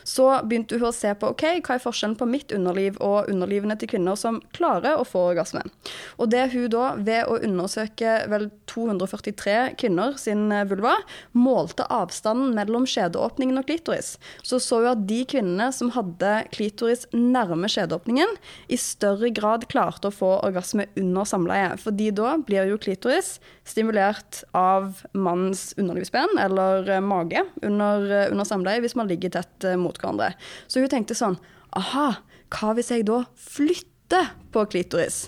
Så 0.07 0.29
begynte 0.47 0.79
hun 0.79 0.89
å 0.89 0.93
se 0.95 1.13
på 1.19 1.33
ok, 1.35 1.45
hva 1.61 1.77
er 1.77 1.83
forskjellen 1.83 2.17
på 2.17 2.29
mitt 2.29 2.55
underliv 2.55 2.97
og 3.03 3.29
underlivene 3.31 3.77
til 3.79 3.91
kvinner 3.93 4.17
som 4.19 4.41
klarer 4.55 4.97
å 4.97 5.05
få 5.07 5.27
orgasme. 5.33 5.61
Og 6.17 6.31
det 6.33 6.47
hun 6.55 6.69
da, 6.73 6.93
ved 6.97 7.29
å 7.29 7.37
undersøke 7.43 8.17
vel 8.31 8.49
243 8.71 9.75
kvinner 9.77 10.17
sin 10.21 10.47
eh, 10.51 10.65
vulva, 10.69 10.95
målte 11.37 11.85
avstanden 11.93 12.55
mellom 12.57 12.87
skjedeåpningen 12.89 13.61
og 13.61 13.69
klitoris, 13.69 14.15
så 14.41 14.59
så 14.61 14.79
hun 14.81 14.91
at 14.93 15.03
de 15.09 15.21
kvinnene 15.29 15.69
som 15.75 15.91
hadde 15.95 16.31
klitoris 16.55 17.05
nærme 17.13 17.69
skjedeåpningen, 17.71 18.35
i 18.71 18.79
større 18.79 19.29
grad 19.35 19.67
klarte 19.71 20.09
å 20.09 20.15
få 20.15 20.31
orgasme 20.45 20.87
under 20.99 21.27
samleie. 21.29 21.73
Fordi 21.81 22.09
da 22.15 22.35
blir 22.41 22.71
jo 22.71 22.79
klitoris 22.81 23.37
stimulert 23.67 24.43
av 24.57 25.03
mannens 25.13 25.71
underlivsben 25.77 26.37
eller 26.41 26.89
eh, 26.89 27.03
mage 27.03 27.43
under, 27.61 28.07
eh, 28.09 28.31
under 28.31 28.47
samleie 28.47 28.83
hvis 28.83 28.97
man 28.99 29.11
ligger 29.11 29.33
tett 29.37 29.67
eh, 29.67 29.79
mot 29.79 29.97
hverandre. 29.99 30.33
Så 30.67 30.83
hun 30.83 30.91
tenkte 30.91 31.17
sånn 31.17 31.39
Aha, 31.73 32.09
hva 32.53 32.73
hvis 32.77 32.91
jeg 32.93 33.07
da 33.07 33.23
flytter 33.39 34.33
på 34.53 34.65
klitoris? 34.69 35.23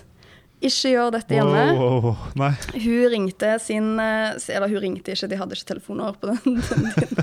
Ikke 0.64 0.90
gjør 0.94 1.10
dette 1.12 1.36
hjemme. 1.36 1.62
Oh, 1.76 2.06
oh, 2.12 2.20
Nei. 2.40 2.48
Hun 2.80 3.10
ringte 3.12 3.50
sin 3.60 3.98
eh, 4.00 4.38
Eller 4.54 4.72
hun 4.72 4.80
ringte 4.80 5.12
ikke, 5.12 5.28
de 5.28 5.36
hadde 5.36 5.56
ikke 5.58 5.68
telefoner 5.74 6.16
på 6.16 6.30
den, 6.30 6.56
den 6.64 6.86
tiden. 6.96 7.20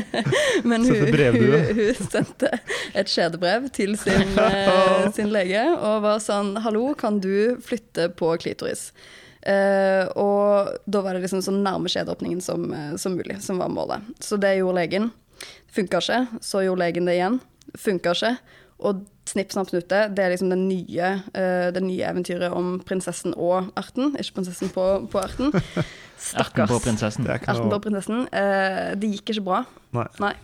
Men 0.70 0.84
hun, 0.84 1.06
hun, 1.08 1.54
hun 1.78 2.00
sendte 2.12 2.50
et 2.92 3.08
skjedebrev 3.08 3.70
til 3.74 3.96
sin, 4.00 4.36
eh, 4.44 5.08
sin 5.16 5.32
lege 5.32 5.64
og 5.74 6.04
var 6.04 6.20
sånn 6.24 6.58
Hallo, 6.64 6.90
kan 6.98 7.22
du 7.24 7.56
flytte 7.64 8.10
på 8.18 8.34
klitoris? 8.42 8.90
Uh, 9.44 10.08
og 10.16 10.70
da 10.88 11.02
var 11.04 11.16
det 11.16 11.26
liksom 11.26 11.42
så 11.44 11.52
nærme 11.52 11.90
skjedeåpningen 11.92 12.38
som, 12.40 12.62
som 12.96 13.12
mulig, 13.12 13.36
som 13.44 13.58
var 13.60 13.68
målet. 13.72 14.06
Så 14.24 14.38
det 14.40 14.54
gjorde 14.56 14.78
legen. 14.78 15.10
Funka 15.72 16.00
ikke. 16.00 16.20
Så 16.40 16.62
gjorde 16.64 16.80
legen 16.80 17.08
det 17.08 17.18
igjen. 17.18 17.40
Funka 17.76 18.14
ikke. 18.16 18.36
Og 18.84 19.02
Snipp, 19.24 19.54
snapp, 19.54 19.70
snute, 19.72 20.02
det 20.12 20.20
er 20.20 20.34
liksom 20.34 20.50
det 20.52 20.58
nye, 20.60 21.06
uh, 21.32 21.68
det 21.72 21.80
nye 21.80 22.04
eventyret 22.04 22.52
om 22.52 22.74
prinsessen 22.84 23.32
og 23.40 23.70
erten. 23.80 24.12
Ikke 24.20 24.36
prinsessen 24.36 24.68
på, 24.74 24.84
på 25.08 25.22
erten. 25.22 25.48
Erten 26.42 26.68
på 26.68 26.76
prinsessen. 26.84 27.24
Det 27.24 27.32
er 27.32 27.40
Erten 27.40 27.72
på 27.72 27.78
prinsessen. 27.86 28.26
Uh, 28.28 28.92
det 29.00 29.14
gikk 29.14 29.32
ikke 29.32 29.46
bra. 29.46 29.62
Nei. 29.96 30.04
Nei. 30.20 30.34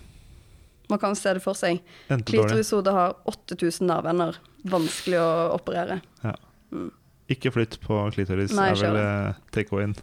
Man 0.91 0.99
kan 1.03 1.15
se 1.15 1.37
det 1.37 1.45
for 1.45 1.59
seg. 1.61 1.85
Klitorishode 2.09 2.97
har 2.97 3.19
8000 3.29 3.85
nervevenner. 3.93 4.41
Vanskelig 4.73 5.21
å 5.21 5.29
operere. 5.61 6.01
Ja. 6.25 6.33
Ikke 7.31 7.53
flytt 7.55 7.77
på 7.85 8.01
klitoris, 8.17 8.57
Nei, 8.57 8.73
er 8.73 8.75
vel 8.75 8.81
skjønner. 8.81 9.29
eh, 9.31 9.43
take 9.55 9.71
away-en. 9.77 9.95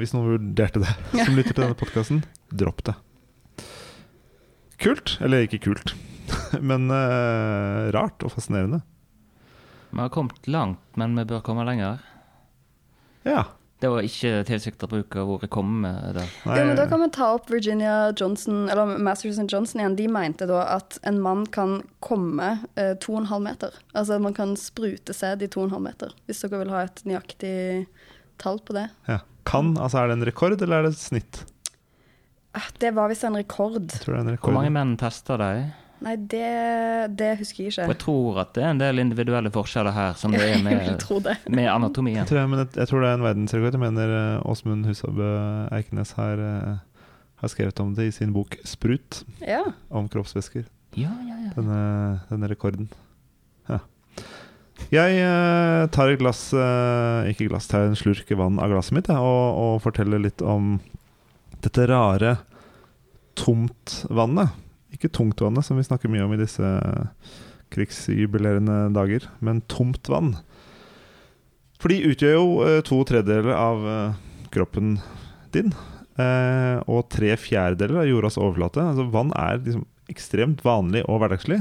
Hvis 0.00 0.16
noen 0.16 0.32
vurderte 0.32 0.80
det, 0.82 0.96
som 1.26 1.36
lytter 1.36 1.52
til 1.52 1.62
denne 1.66 1.78
podkasten, 1.78 2.24
dropp 2.50 2.82
det. 2.88 2.96
Kult. 4.86 5.16
Eller 5.20 5.46
ikke 5.46 5.58
kult, 5.66 5.94
men 6.70 6.86
uh, 6.92 7.90
rart 7.96 8.22
og 8.22 8.30
fascinerende. 8.36 8.82
Vi 9.90 9.98
har 9.98 10.10
kommet 10.14 10.46
langt, 10.50 10.82
men 11.00 11.16
vi 11.18 11.24
bør 11.26 11.42
komme 11.46 11.64
lenger. 11.66 12.02
Ja. 13.26 13.48
Det 13.82 13.90
var 13.92 14.06
ikke 14.06 14.40
tilsikta 14.48 14.88
bruk 14.88 15.14
av 15.20 15.28
ordet 15.34 15.50
'komme' 15.52 15.90
der. 16.16 16.28
Nei, 16.46 16.54
Ja, 16.56 16.64
men 16.64 16.76
Da 16.78 16.86
kan 16.88 17.02
vi 17.02 17.10
ta 17.12 17.34
opp 17.34 17.50
Virginia 17.52 18.12
Johnson, 18.16 18.68
eller 18.72 18.96
Masters 18.98 19.38
and 19.38 19.52
Johnson 19.52 19.80
igjen. 19.82 19.96
De 19.96 20.06
mente 20.08 20.46
da 20.48 20.62
at 20.78 20.98
en 21.02 21.20
mann 21.20 21.44
kan 21.46 21.82
komme 22.00 22.58
eh, 22.76 22.94
to 22.94 23.12
og 23.12 23.20
en 23.24 23.30
halv 23.32 23.44
meter. 23.44 23.76
Altså 23.94 24.18
man 24.22 24.34
kan 24.34 24.56
sprute 24.56 25.12
sæd 25.12 25.42
i 25.42 25.48
to 25.48 25.60
og 25.60 25.68
en 25.68 25.76
halv 25.76 25.84
meter. 25.90 26.14
Hvis 26.26 26.40
dere 26.40 26.62
vil 26.62 26.72
ha 26.72 26.86
et 26.86 27.02
nøyaktig 27.04 27.86
tall 28.38 28.62
på 28.64 28.72
det. 28.78 28.88
ja. 29.08 29.20
Kan, 29.46 29.76
altså 29.78 29.98
Er 30.02 30.08
det 30.08 30.16
en 30.18 30.26
rekord, 30.26 30.60
eller 30.60 30.78
er 30.78 30.82
det 30.88 30.96
et 30.96 30.98
snitt? 30.98 31.44
Ah, 32.56 32.68
Det 32.80 32.90
var 32.96 33.10
visst 33.12 33.24
en 33.28 33.36
rekord. 33.36 33.90
En 34.08 34.36
Hvor 34.40 34.54
mange 34.56 34.70
menn 34.72 34.94
tester 35.00 35.36
de? 35.42 35.50
Nei, 36.04 36.12
det, 36.28 36.48
det 37.16 37.30
husker 37.40 37.70
jeg 37.70 37.86
Og 37.86 37.94
jeg 37.94 38.00
tror 38.02 38.40
at 38.42 38.50
det 38.56 38.62
er 38.66 38.72
en 38.74 38.80
del 38.82 39.00
individuelle 39.00 39.48
forskjeller 39.52 39.94
her, 39.96 40.12
som 40.20 40.34
det 40.34 40.42
er 40.44 40.58
med, 40.66 41.00
det. 41.24 41.36
med 41.48 41.70
anatomien. 41.72 42.18
Jeg 42.20 42.28
tror, 42.28 42.40
jeg, 42.42 42.50
men 42.52 42.60
jeg, 42.64 42.68
jeg 42.82 42.90
tror 42.90 43.00
det 43.04 43.08
er 43.10 43.16
en 43.16 43.24
verdensrekord. 43.24 43.78
Jeg 43.78 43.80
mener 43.80 44.12
eh, 44.18 44.50
Åsmund 44.52 44.84
Husabø 44.90 45.30
Eikenes 45.72 46.12
har, 46.18 46.42
eh, 46.44 47.08
har 47.40 47.52
skrevet 47.52 47.80
om 47.80 47.94
det 47.96 48.10
i 48.10 48.12
sin 48.12 48.34
bok 48.36 48.58
'Sprut', 48.64 49.22
Ja. 49.40 49.62
om 49.90 50.08
kroppsvæsker. 50.12 50.66
Ja, 50.96 51.12
ja, 51.28 51.36
ja. 51.46 51.50
Denne, 51.56 51.80
denne 52.30 52.48
rekorden. 52.52 52.88
Jeg 54.92 55.16
eh, 55.24 55.86
tar 55.88 56.10
et 56.12 56.18
glass 56.20 56.50
Ikke 56.52 57.46
glass, 57.48 57.66
tar 57.70 57.86
en 57.88 57.96
slurk 57.96 58.28
vann 58.36 58.58
av 58.60 58.68
glasset 58.68 58.92
mitt 58.92 59.08
og, 59.08 59.56
og 59.56 59.78
forteller 59.80 60.20
litt 60.20 60.42
om 60.44 60.76
dette 61.66 61.88
rare 61.90 62.36
tomtvannet. 63.36 64.54
Ikke 64.94 65.12
tungtvannet, 65.12 65.66
som 65.66 65.78
vi 65.78 65.84
snakker 65.86 66.10
mye 66.12 66.24
om 66.24 66.32
i 66.34 66.40
disse 66.40 66.70
krigsjubilerende 67.74 68.86
dager, 68.94 69.26
men 69.44 69.64
tomt 69.70 70.08
vann. 70.08 70.36
For 71.82 71.92
de 71.92 72.06
utgjør 72.08 72.36
jo 72.38 72.46
eh, 72.64 72.80
to 72.86 73.02
tredjedeler 73.08 73.52
av 73.56 73.84
eh, 73.90 74.16
kroppen 74.54 74.96
din, 75.52 75.74
eh, 76.16 76.78
og 76.88 77.08
tre 77.12 77.34
fjerdedeler 77.40 78.04
av 78.04 78.08
jordas 78.08 78.40
overflate. 78.40 78.86
Altså 78.94 79.08
Vann 79.12 79.34
er 79.36 79.60
liksom 79.60 79.84
ekstremt 80.12 80.62
vanlig 80.64 81.02
og 81.10 81.20
hverdagslig, 81.20 81.60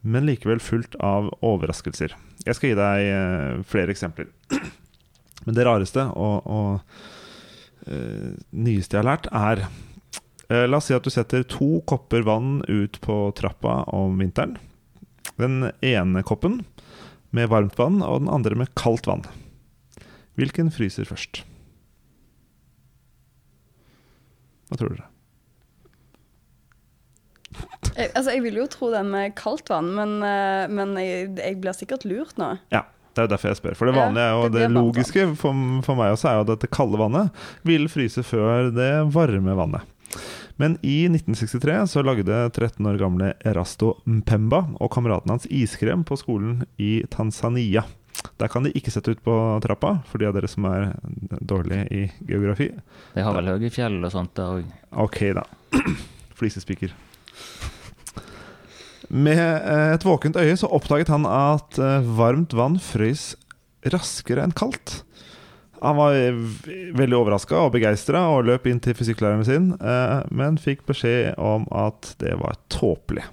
men 0.00 0.28
likevel 0.30 0.62
fullt 0.64 0.94
av 1.04 1.28
overraskelser. 1.44 2.14
Jeg 2.46 2.56
skal 2.56 2.70
gi 2.70 2.78
deg 2.78 3.64
flere 3.68 3.92
eksempler. 3.92 4.30
Men 5.44 5.56
det 5.56 5.64
rareste 5.64 6.02
og, 6.20 6.46
og 6.48 7.00
nyeste 8.50 8.96
jeg 8.96 9.02
har 9.02 9.08
lært, 9.08 9.28
er 9.34 9.64
eh, 10.48 10.66
La 10.68 10.80
oss 10.80 10.88
si 10.90 10.96
at 10.96 11.06
du 11.06 11.12
setter 11.12 11.44
to 11.48 11.80
kopper 11.88 12.24
vann 12.26 12.60
ut 12.68 13.00
på 13.04 13.20
trappa 13.38 13.82
om 13.96 14.18
vinteren. 14.20 14.56
Den 15.40 15.70
ene 15.84 16.24
koppen 16.26 16.60
med 17.36 17.50
varmt 17.52 17.78
vann, 17.78 18.00
og 18.02 18.24
den 18.24 18.32
andre 18.32 18.58
med 18.58 18.74
kaldt 18.78 19.06
vann. 19.08 19.24
Hvilken 20.38 20.72
fryser 20.74 21.06
først? 21.08 21.44
Hva 24.70 24.78
tror 24.78 24.94
dere? 24.94 25.06
Jeg, 27.96 28.12
altså, 28.14 28.30
jeg 28.30 28.42
vil 28.44 28.60
jo 28.60 28.68
tro 28.70 28.88
den 28.92 29.10
med 29.12 29.34
kaldt 29.38 29.70
vann, 29.70 29.90
men, 29.96 30.20
eh, 30.24 30.70
men 30.70 30.94
jeg, 31.00 31.32
jeg 31.38 31.58
blir 31.62 31.76
sikkert 31.76 32.06
lurt 32.08 32.38
nå. 32.40 32.54
Ja, 32.74 32.84
det 33.10 33.22
er 33.22 33.26
jo 33.26 33.32
derfor 33.34 33.50
jeg 33.50 33.58
spør. 33.58 33.76
For 33.78 33.90
det 33.90 33.96
vanlige 33.96 34.26
er 34.26 34.34
jo 34.36 34.50
det 34.50 34.64
det, 34.64 34.72
logiske 34.74 35.24
for, 35.40 35.62
for 35.86 35.98
meg 35.98 36.14
også 36.14 36.30
er 36.30 36.38
jo 36.38 36.44
at 36.46 36.64
det 36.64 36.70
kalde 36.74 37.00
vannet 37.00 37.40
vil 37.66 37.88
fryse 37.92 38.24
før 38.26 38.70
det 38.74 38.90
varme 39.14 39.56
vannet. 39.58 39.96
Men 40.60 40.74
i 40.84 41.06
1963 41.08 41.76
så 41.88 42.02
lagde 42.04 42.36
13 42.52 42.84
år 42.86 42.98
gamle 43.00 43.30
Erasto 43.48 43.94
Mpemba 44.04 44.66
og 44.76 44.90
kameraten 44.92 45.32
hans 45.32 45.48
iskrem 45.48 46.04
på 46.04 46.18
skolen 46.20 46.66
i 46.76 47.00
Tanzania. 47.10 47.86
Der 48.36 48.48
kan 48.52 48.66
de 48.66 48.72
ikke 48.76 48.92
sette 48.92 49.14
ut 49.14 49.22
på 49.24 49.34
trappa, 49.64 49.94
for 50.08 50.20
de 50.20 50.28
av 50.28 50.34
dere 50.36 50.48
som 50.50 50.66
er 50.68 50.90
dårlige 51.40 51.86
i 51.88 52.02
geografi. 52.28 52.68
De 53.14 53.24
har 53.24 53.36
vel 53.36 53.48
høye 53.54 53.72
fjell 53.72 53.96
og 54.04 54.12
sånt 54.12 54.34
der 54.36 54.58
òg. 54.60 54.74
Ok, 55.06 55.22
da. 55.38 55.46
Flisespiker. 56.38 56.92
Med 59.10 59.40
eh, 59.42 59.92
et 59.96 60.06
våkent 60.06 60.38
øye 60.38 60.54
så 60.58 60.70
oppdaget 60.70 61.10
han 61.10 61.26
at 61.26 61.78
eh, 61.82 62.06
varmt 62.16 62.54
vann 62.54 62.78
frøys 62.78 63.34
raskere 63.90 64.44
enn 64.44 64.54
kaldt. 64.54 65.00
Han 65.82 65.98
var 65.98 66.14
eh, 66.14 66.38
veldig 66.94 67.18
overraska 67.18 67.58
og 67.58 67.74
begeistra 67.74 68.22
og 68.30 68.46
løp 68.46 68.68
inn 68.70 68.78
til 68.82 68.94
fysikklæreren 68.94 69.46
sin, 69.48 69.70
men 70.30 70.60
fikk 70.60 70.84
beskjed 70.88 71.40
om 71.40 71.66
at 71.74 72.14
det 72.22 72.36
var 72.38 72.58
tåpelig. 72.72 73.24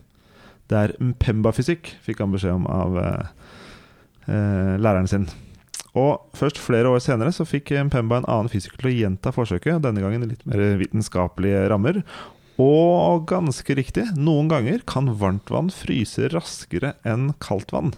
Det 0.68 0.80
er 0.80 0.96
Mpemba-fysikk, 1.00 1.94
fikk 2.04 2.24
han 2.24 2.34
beskjed 2.34 2.58
om 2.58 2.66
av 2.68 2.98
læreren 4.28 5.08
sin. 5.08 5.30
Og 5.98 6.26
først 6.36 6.60
flere 6.60 6.90
år 6.92 7.00
senere 7.04 7.32
så 7.36 7.46
fikk 7.48 7.72
Mpemba 7.88 8.20
en 8.20 8.28
annen 8.28 8.52
fysiker 8.52 8.82
til 8.82 8.90
å 8.90 8.96
gjenta 8.96 9.32
forsøket, 9.36 9.80
denne 9.86 10.04
gangen 10.04 10.26
i 10.26 10.32
litt 10.34 10.44
mer 10.50 10.76
vitenskapelige 10.82 11.64
rammer. 11.72 12.02
Og 12.58 13.28
ganske 13.30 13.76
riktig, 13.78 14.08
noen 14.18 14.50
ganger 14.50 14.82
kan 14.90 15.12
varmt 15.20 15.52
vann 15.54 15.70
fryse 15.74 16.32
raskere 16.34 16.96
enn 17.06 17.30
kaldt 17.44 17.74
vann. 17.76 17.94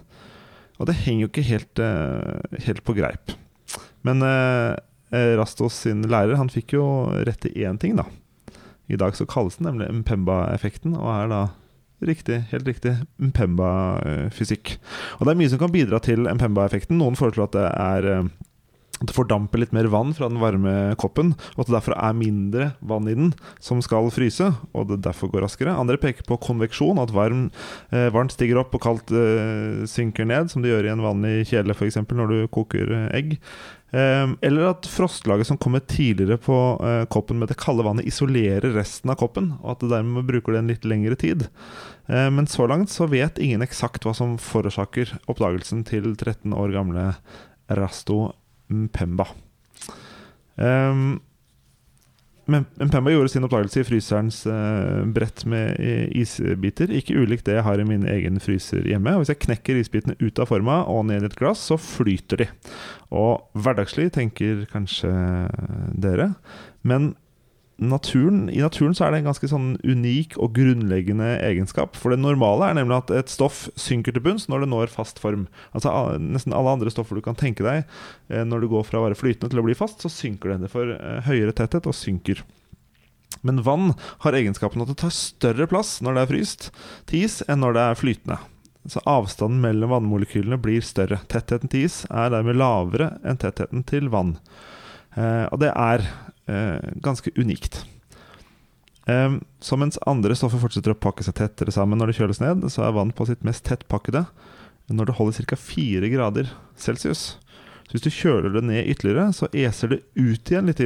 Og 0.80 0.88
det 0.88 0.98
henger 1.02 1.24
jo 1.24 1.30
ikke 1.30 1.48
helt, 1.48 1.80
eh, 1.80 2.58
helt 2.66 2.84
på 2.84 2.96
greip. 2.96 3.32
Men 4.04 4.24
eh, 4.24 4.76
eh, 5.12 5.32
Rastos 5.40 5.82
sin 5.84 6.04
lærer 6.08 6.36
han 6.40 6.52
fikk 6.52 6.76
jo 6.76 6.84
rett 7.28 7.48
i 7.48 7.64
én 7.64 7.80
ting, 7.80 7.96
da. 7.96 8.04
I 8.90 8.98
dag 9.00 9.16
så 9.16 9.26
kalles 9.28 9.56
den 9.56 9.68
nemlig 9.70 9.88
Mpemba-effekten, 10.00 10.96
og 10.98 11.08
er 11.14 11.28
da 11.30 11.42
riktig, 12.04 12.40
helt 12.50 12.68
riktig 12.68 12.96
Mpemba-fysikk. 13.22 14.76
Og 15.18 15.26
det 15.26 15.32
er 15.32 15.40
mye 15.40 15.52
som 15.52 15.60
kan 15.62 15.72
bidra 15.72 16.00
til 16.02 16.26
Mpemba-effekten. 16.26 16.98
Noen 16.98 17.18
foreslår 17.18 17.48
at 17.48 17.56
det 17.56 17.66
er 17.70 18.08
eh, 18.12 18.30
at 19.00 19.08
det 19.08 19.16
fordamper 19.16 19.62
litt 19.62 19.72
mer 19.76 19.88
vann 19.92 20.12
fra 20.16 20.28
den 20.28 20.40
varme 20.42 20.94
koppen, 21.00 21.32
og 21.54 21.62
at 21.62 21.70
det 21.70 21.76
derfor 21.78 21.96
er 21.96 22.16
mindre 22.16 22.70
vann 22.84 23.08
i 23.08 23.16
den 23.16 23.32
som 23.62 23.80
skal 23.84 24.10
fryse, 24.12 24.50
og 24.76 24.90
det 24.90 25.00
derfor 25.06 25.32
går 25.32 25.46
raskere. 25.46 25.72
Andre 25.72 25.96
peker 26.00 26.26
på 26.28 26.38
konveksjon, 26.44 27.00
at 27.00 27.14
varm, 27.16 27.48
eh, 27.90 28.10
varmt 28.12 28.36
stiger 28.36 28.60
opp 28.60 28.76
og 28.76 28.84
kaldt 28.84 29.12
eh, 29.16 29.86
synker 29.88 30.28
ned, 30.28 30.52
som 30.52 30.62
det 30.62 30.74
gjør 30.74 30.90
i 30.90 30.94
en 30.94 31.04
vanlig 31.04 31.34
kjele 31.48 31.76
f.eks. 31.76 32.02
når 32.12 32.34
du 32.34 32.40
koker 32.52 32.92
eh, 32.92 33.06
egg. 33.16 33.38
Eh, 33.90 34.26
eller 34.46 34.68
at 34.68 34.86
frostlaget 34.86 35.48
som 35.48 35.58
kommer 35.58 35.80
tidligere 35.80 36.38
på 36.38 36.58
eh, 36.84 37.04
koppen 37.10 37.40
med 37.40 37.50
det 37.50 37.58
kalde 37.58 37.86
vannet, 37.86 38.06
isolerer 38.06 38.76
resten 38.76 39.10
av 39.10 39.18
koppen, 39.22 39.54
og 39.62 39.74
at 39.74 39.84
det 39.84 39.94
dermed 39.94 40.28
bruker 40.28 40.54
det 40.54 40.60
en 40.60 40.74
litt 40.74 40.84
lengre 40.84 41.16
tid. 41.18 41.48
Eh, 42.06 42.28
men 42.28 42.46
så 42.50 42.68
langt 42.68 42.92
så 42.92 43.08
vet 43.10 43.40
ingen 43.40 43.64
eksakt 43.64 44.04
hva 44.04 44.12
som 44.16 44.36
forårsaker 44.40 45.16
oppdagelsen 45.24 45.86
til 45.88 46.12
13 46.12 46.52
år 46.52 46.76
gamle 46.76 47.14
Rasto 47.70 48.32
Mpemba. 48.70 49.26
Um, 50.60 51.20
Mpemba 52.50 53.12
gjorde 53.12 53.30
sin 53.30 53.46
oppdagelse 53.46 53.82
i 53.82 53.86
fryserens 53.86 54.40
uh, 54.50 55.04
brett 55.14 55.44
med 55.46 55.76
eh, 55.78 56.08
isbiter. 56.18 56.90
Ikke 56.90 57.20
ulikt 57.22 57.46
det 57.46 57.60
jeg 57.60 57.66
har 57.66 57.78
i 57.78 57.86
min 57.86 58.06
egen 58.10 58.40
fryser 58.42 58.86
hjemme. 58.90 59.14
Og 59.14 59.22
hvis 59.22 59.34
jeg 59.34 59.42
knekker 59.44 59.78
isbitene 59.78 60.18
ut 60.18 60.42
av 60.42 60.50
forma 60.50 60.80
og 60.90 61.06
ned 61.10 61.22
i 61.22 61.30
et 61.30 61.38
glass, 61.38 61.62
så 61.70 61.78
flyter 61.78 62.42
de. 62.42 62.48
Og 63.14 63.44
hverdagslig 63.54 64.10
tenker 64.16 64.64
kanskje 64.72 65.12
dere, 65.94 66.32
men 66.82 67.12
naturen, 67.80 68.44
I 68.52 68.60
naturen 68.60 68.94
så 68.94 69.06
er 69.06 69.14
det 69.14 69.20
en 69.22 69.30
ganske 69.30 69.48
sånn 69.50 69.72
unik 69.80 70.36
og 70.42 70.52
grunnleggende 70.56 71.32
egenskap. 71.46 71.96
For 71.98 72.12
det 72.12 72.20
normale 72.20 72.68
er 72.68 72.78
nemlig 72.78 72.98
at 72.98 73.12
et 73.16 73.32
stoff 73.32 73.64
synker 73.80 74.14
til 74.14 74.24
bunns 74.24 74.46
når 74.52 74.64
det 74.64 74.70
når 74.72 74.92
fast 74.92 75.20
form. 75.22 75.46
Altså 75.76 75.94
Nesten 76.20 76.54
alle 76.56 76.76
andre 76.76 76.92
stoffer 76.92 77.16
du 77.16 77.24
kan 77.24 77.38
tenke 77.38 77.64
deg 77.66 77.82
eh, 77.82 78.44
når 78.44 78.64
du 78.64 78.70
går 78.74 78.86
fra 78.88 79.00
å 79.00 79.06
være 79.08 79.18
flytende 79.18 79.52
til 79.52 79.62
å 79.62 79.66
bli 79.66 79.76
fast, 79.78 80.04
så 80.04 80.12
synker 80.12 80.54
det. 80.54 80.62
Det 80.66 80.72
får 80.72 80.94
eh, 80.96 81.20
høyere 81.30 81.56
tetthet 81.56 81.88
og 81.90 81.96
synker. 81.96 82.44
Men 83.46 83.62
vann 83.64 83.94
har 84.24 84.36
egenskapen 84.36 84.82
at 84.84 84.90
det 84.92 85.00
tar 85.00 85.14
større 85.14 85.68
plass 85.70 85.98
når 86.04 86.16
det 86.16 86.22
er 86.22 86.32
fryst 86.34 86.70
til 87.08 87.24
is, 87.24 87.40
enn 87.48 87.62
når 87.64 87.76
det 87.76 87.84
er 87.86 88.00
flytende. 88.00 88.40
Så 88.88 89.00
avstanden 89.08 89.60
mellom 89.64 89.92
vannmolekylene 89.92 90.56
blir 90.60 90.84
større. 90.84 91.20
Tettheten 91.32 91.72
til 91.72 91.86
is 91.88 92.02
er 92.08 92.32
dermed 92.32 92.58
lavere 92.60 93.14
enn 93.24 93.40
tettheten 93.40 93.84
til 93.88 94.08
vann. 94.12 94.36
Eh, 95.16 95.46
og 95.48 95.60
det 95.62 95.72
er 95.72 96.04
ganske 97.04 97.32
unikt. 97.36 97.82
Eh, 99.10 99.32
så 99.60 99.76
mens 99.76 99.98
andre 100.06 100.36
stoffer 100.36 100.60
fortsetter 100.62 100.94
å 100.94 100.98
pakke 100.98 101.24
seg 101.26 101.38
tettere 101.40 101.74
sammen 101.74 102.00
når 102.00 102.12
det 102.12 102.18
kjøles 102.20 102.42
ned, 102.42 102.66
så 102.72 102.84
er 102.86 102.96
vann 102.96 103.14
på 103.16 103.26
sitt 103.28 103.44
mest 103.46 103.64
tettpakkede 103.68 104.26
når 104.90 105.08
det 105.08 105.16
holder 105.18 105.46
ca. 105.46 105.56
4 105.56 106.10
grader 106.12 106.50
celsius. 106.78 107.38
Så 107.86 107.96
hvis 107.96 108.06
du 108.06 108.10
kjøler 108.14 108.54
det 108.54 108.64
ned 108.66 108.90
ytterligere, 108.90 109.30
så 109.34 109.48
eser 109.54 109.94
det 109.94 110.00
ut 110.18 110.50
igjen 110.50 110.68
litt. 110.70 110.82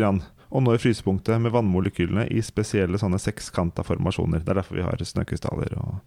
Og 0.54 0.62
når 0.62 0.82
frysepunktet 0.82 1.40
med 1.42 1.52
vannmolekylene 1.52 2.28
i 2.32 2.42
spesielle 2.44 3.00
sånne 3.00 3.18
sekskanta 3.20 3.84
formasjoner. 3.84 4.44
Det 4.44 4.52
er 4.52 4.60
derfor 4.60 4.78
vi 4.78 4.86
har 4.86 5.00
snøkrystaller 5.00 5.74
og, 5.80 5.98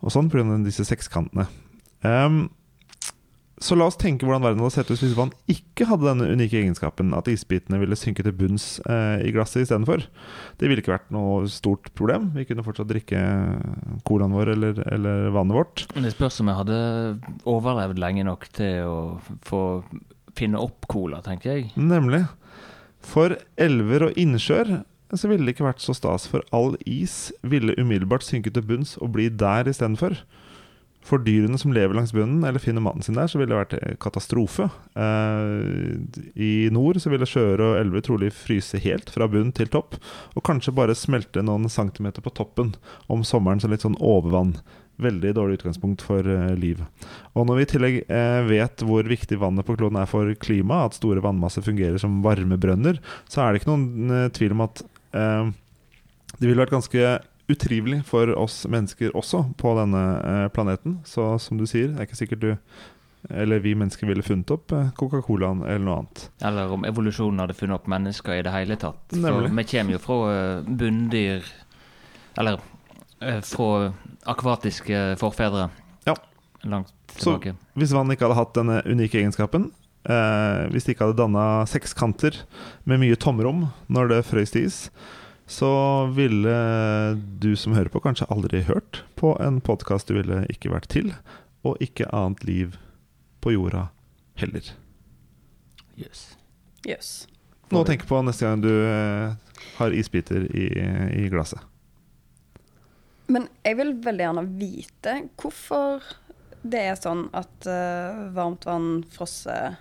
og 0.00 0.14
sånn, 0.14 0.30
pga. 0.32 0.46
disse 0.64 0.86
sekskantene. 0.88 1.46
Um, 2.00 2.48
så 3.60 3.76
la 3.76 3.86
oss 3.90 3.98
tenke 4.00 4.24
hvordan 4.24 4.40
verden 4.40 4.62
hadde 4.64 4.72
sett 4.72 4.88
ut 4.88 5.02
hvis 5.02 5.16
vann 5.18 5.32
ikke 5.52 5.84
hadde 5.90 6.06
denne 6.06 6.30
unike 6.32 6.56
egenskapen, 6.62 7.12
at 7.16 7.28
isbitene 7.28 7.80
ville 7.82 7.98
synke 7.98 8.24
til 8.24 8.32
bunns 8.36 8.78
eh, 8.88 9.20
i 9.26 9.32
glasset 9.34 9.66
istedenfor. 9.66 10.06
Det 10.56 10.70
ville 10.70 10.80
ikke 10.80 10.94
vært 10.94 11.12
noe 11.12 11.44
stort 11.52 11.90
problem. 11.98 12.30
Vi 12.36 12.46
kunne 12.48 12.64
fortsatt 12.64 12.88
drikke 12.88 13.20
colaen 14.08 14.32
vår 14.32 14.54
eller, 14.54 14.80
eller, 14.88 15.28
vannet 15.36 15.58
vårt. 15.60 15.84
Men 15.92 16.08
det 16.08 16.14
spørs 16.16 16.40
om 16.40 16.48
jeg 16.48 16.60
hadde 16.62 16.80
overlevd 17.52 18.00
lenge 18.00 18.24
nok 18.30 18.48
til 18.56 18.88
å 18.88 18.98
få 19.44 19.62
finne 20.38 20.60
opp 20.62 20.88
cola, 20.88 21.20
tenker 21.24 21.58
jeg. 21.58 21.70
Nemlig. 21.76 22.24
For 23.04 23.36
elver 23.60 24.08
og 24.08 24.20
innsjøer 24.20 24.80
så 25.18 25.28
ville 25.28 25.44
det 25.44 25.56
ikke 25.56 25.66
vært 25.66 25.82
så 25.82 25.92
stas, 25.96 26.28
for 26.30 26.44
all 26.54 26.76
is 26.86 27.32
ville 27.42 27.74
umiddelbart 27.76 28.24
synke 28.24 28.52
til 28.54 28.64
bunns 28.64 28.94
og 29.02 29.12
bli 29.16 29.28
der 29.28 29.68
istedenfor. 29.68 30.16
For 31.06 31.22
dyrene 31.24 31.56
som 31.58 31.72
lever 31.72 31.96
langs 31.96 32.12
bunnen 32.12 32.44
eller 32.44 32.60
finner 32.60 32.84
mannen 32.84 33.02
sin 33.02 33.16
der, 33.16 33.28
så 33.30 33.40
ville 33.40 33.54
det 33.54 33.60
vært 33.62 34.00
katastrofe. 34.04 34.68
Eh, 34.92 36.26
I 36.36 36.52
nord 36.74 37.00
så 37.00 37.12
ville 37.12 37.28
sjøer 37.28 37.62
og 37.64 37.78
elver 37.80 38.04
trolig 38.04 38.28
fryse 38.36 38.78
helt 38.84 39.08
fra 39.12 39.28
bunn 39.30 39.54
til 39.56 39.70
topp, 39.72 39.96
og 40.36 40.44
kanskje 40.46 40.76
bare 40.76 40.98
smelte 40.98 41.44
noen 41.46 41.70
centimeter 41.72 42.24
på 42.24 42.34
toppen 42.36 42.74
om 43.08 43.24
sommeren 43.26 43.62
som 43.62 43.72
litt 43.72 43.86
sånn 43.86 43.96
overvann. 43.96 44.58
Veldig 45.00 45.32
dårlig 45.38 45.60
utgangspunkt 45.60 46.04
for 46.04 46.26
eh, 46.28 46.52
liv. 46.60 46.84
Og 47.32 47.48
når 47.48 47.56
vi 47.56 47.64
i 47.64 47.70
tillegg 47.72 47.98
eh, 48.04 48.42
vet 48.50 48.84
hvor 48.84 49.08
viktig 49.08 49.40
vannet 49.40 49.64
på 49.64 49.78
kloden 49.80 49.96
er 50.02 50.10
for 50.10 50.28
klimaet, 50.44 50.92
at 50.92 51.00
store 51.00 51.24
vannmasser 51.24 51.64
fungerer 51.64 51.96
som 52.02 52.20
varmebrønner, 52.26 53.00
så 53.24 53.46
er 53.46 53.54
det 53.54 53.62
ikke 53.62 53.72
noen 53.72 54.16
eh, 54.18 54.28
tvil 54.36 54.52
om 54.58 54.66
at 54.68 54.84
eh, 55.16 55.50
det 56.36 56.44
ville 56.44 56.60
vært 56.60 56.76
ganske 56.76 57.08
utrivelig 57.50 58.02
for 58.08 58.30
oss 58.38 58.62
mennesker 58.70 59.14
også 59.16 59.44
på 59.60 59.74
denne 59.78 60.04
eh, 60.20 60.46
planeten. 60.54 61.00
Så 61.08 61.32
som 61.42 61.60
du 61.60 61.66
sier, 61.68 61.92
det 61.92 62.00
er 62.00 62.08
ikke 62.08 62.22
sikkert 62.22 62.44
du 62.46 62.50
eller 63.28 63.58
vi 63.60 63.74
mennesker 63.76 64.08
ville 64.08 64.24
funnet 64.24 64.50
opp 64.54 64.72
eh, 64.72 64.86
Coca-Colaen 64.96 65.60
eller 65.66 65.84
noe 65.84 65.96
annet. 66.00 66.22
Eller 66.46 66.72
om 66.72 66.86
evolusjonen 66.88 67.42
hadde 67.42 67.56
funnet 67.58 67.76
opp 67.76 67.90
mennesker 67.92 68.38
i 68.38 68.44
det 68.46 68.54
hele 68.54 68.78
tatt. 68.80 69.02
Nemlig. 69.12 69.50
For 69.50 69.58
vi 69.58 69.66
kommer 69.74 69.96
jo 69.96 70.00
fra 70.04 70.18
eh, 70.34 70.70
bunndyr 70.80 71.50
Eller 72.40 72.62
fra 73.44 73.90
akvatiske 74.32 75.00
forfedre. 75.20 75.66
Ja. 76.06 76.14
Langt 76.62 76.94
tilbake. 77.18 77.52
Så 77.52 77.80
hvis 77.80 77.92
vann 77.92 78.12
ikke 78.12 78.24
hadde 78.28 78.38
hatt 78.38 78.56
denne 78.56 78.78
unike 78.88 79.20
egenskapen, 79.20 79.68
eh, 80.08 80.68
hvis 80.72 80.86
det 80.86 80.94
ikke 80.94 81.10
hadde 81.10 81.20
danna 81.20 81.66
sekskanter 81.68 82.42
med 82.88 83.02
mye 83.02 83.18
tomrom 83.20 83.66
når 83.92 84.14
det 84.14 84.20
frøys 84.30 84.54
til 84.54 84.68
is, 84.70 84.78
så 85.50 86.06
ville 86.14 86.54
du 87.42 87.56
som 87.56 87.74
hører 87.74 87.90
på, 87.90 88.00
kanskje 88.04 88.28
aldri 88.30 88.62
hørt 88.68 89.02
på 89.18 89.32
en 89.42 89.58
podkast 89.60 90.06
du 90.06 90.14
ville 90.14 90.44
ikke 90.52 90.70
vært 90.70 90.86
til, 90.92 91.10
og 91.66 91.80
ikke 91.82 92.06
annet 92.14 92.44
liv 92.46 92.76
på 93.42 93.56
jorda 93.56 93.88
heller. 94.38 94.70
Yes. 95.98 96.36
yes. 96.86 97.10
Noe 97.74 97.82
å 97.82 97.88
tenke 97.88 98.06
på 98.06 98.22
neste 98.22 98.46
gang 98.46 98.62
du 98.62 98.70
eh, 98.70 99.34
har 99.80 99.96
isbiter 99.98 100.46
i, 100.54 100.70
i 101.18 101.26
glasset. 101.32 101.66
Men 103.30 103.50
jeg 103.66 103.78
vil 103.82 103.92
veldig 104.06 104.26
gjerne 104.26 104.48
vite 104.54 105.16
hvorfor 105.38 106.06
det 106.62 106.86
er 106.92 106.98
sånn 106.98 107.26
at 107.36 107.66
uh, 107.66 108.26
varmt 108.34 108.66
vann 108.68 108.88
frosser 109.10 109.80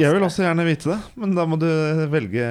jeg 0.00 0.14
vil 0.14 0.24
også 0.24 0.44
gjerne 0.46 0.64
vite 0.64 0.88
det, 0.88 0.98
men 1.20 1.34
da 1.36 1.44
må 1.48 1.58
du 1.60 1.68
velge, 2.12 2.44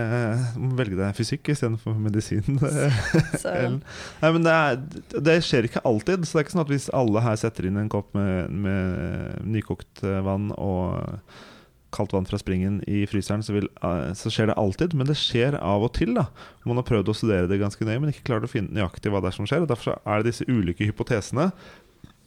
velge 0.78 0.98
deg 1.00 1.16
fysikk 1.18 1.50
istedenfor 1.50 1.96
medisin. 1.98 2.46
Nei, 2.62 4.30
men 4.36 4.46
det, 4.46 4.54
er, 4.54 4.82
det, 5.18 5.40
skjer 5.48 5.66
ikke 5.66 5.82
alltid. 5.90 6.28
Så 6.28 6.38
det 6.38 6.42
er 6.42 6.46
ikke 6.46 6.56
sånn 6.56 6.66
at 6.68 6.74
hvis 6.74 6.92
alle 6.94 7.24
her 7.26 7.40
setter 7.42 7.66
inn 7.66 7.82
en 7.82 7.90
kopp 7.90 8.14
med, 8.18 8.54
med 8.54 9.42
nykokt 9.58 10.04
vann 10.28 10.52
og 10.54 11.02
kaldt 11.92 12.14
vann 12.14 12.30
fra 12.30 12.40
springen 12.40 12.80
i 12.88 13.04
fryseren, 13.10 13.42
så, 13.44 13.58
vil, 13.58 13.68
så, 14.16 14.32
skjer 14.32 14.52
det 14.52 14.60
alltid. 14.62 14.94
Men 14.98 15.10
det 15.10 15.18
skjer 15.20 15.58
av 15.58 15.90
og 15.90 15.96
til. 15.98 16.14
da 16.18 16.30
Man 16.70 16.78
har 16.78 16.88
prøvd 16.88 17.10
å 17.10 17.18
studere 17.18 17.50
det 17.50 17.62
ganske 17.62 17.88
nøye, 17.88 18.00
men 18.04 18.14
ikke 18.14 18.30
klart 18.30 18.46
å 18.46 18.52
finne 18.52 18.78
nøyaktig 18.78 19.12
hva 19.12 19.24
det 19.24 19.34
er 19.34 19.40
som 19.42 19.50
skjer. 19.50 19.66
Og 19.66 19.72
Derfor 19.74 19.98
er 19.98 20.22
det 20.22 20.32
disse 20.32 20.46
ulike 20.46 20.88
hypotesene 20.88 21.50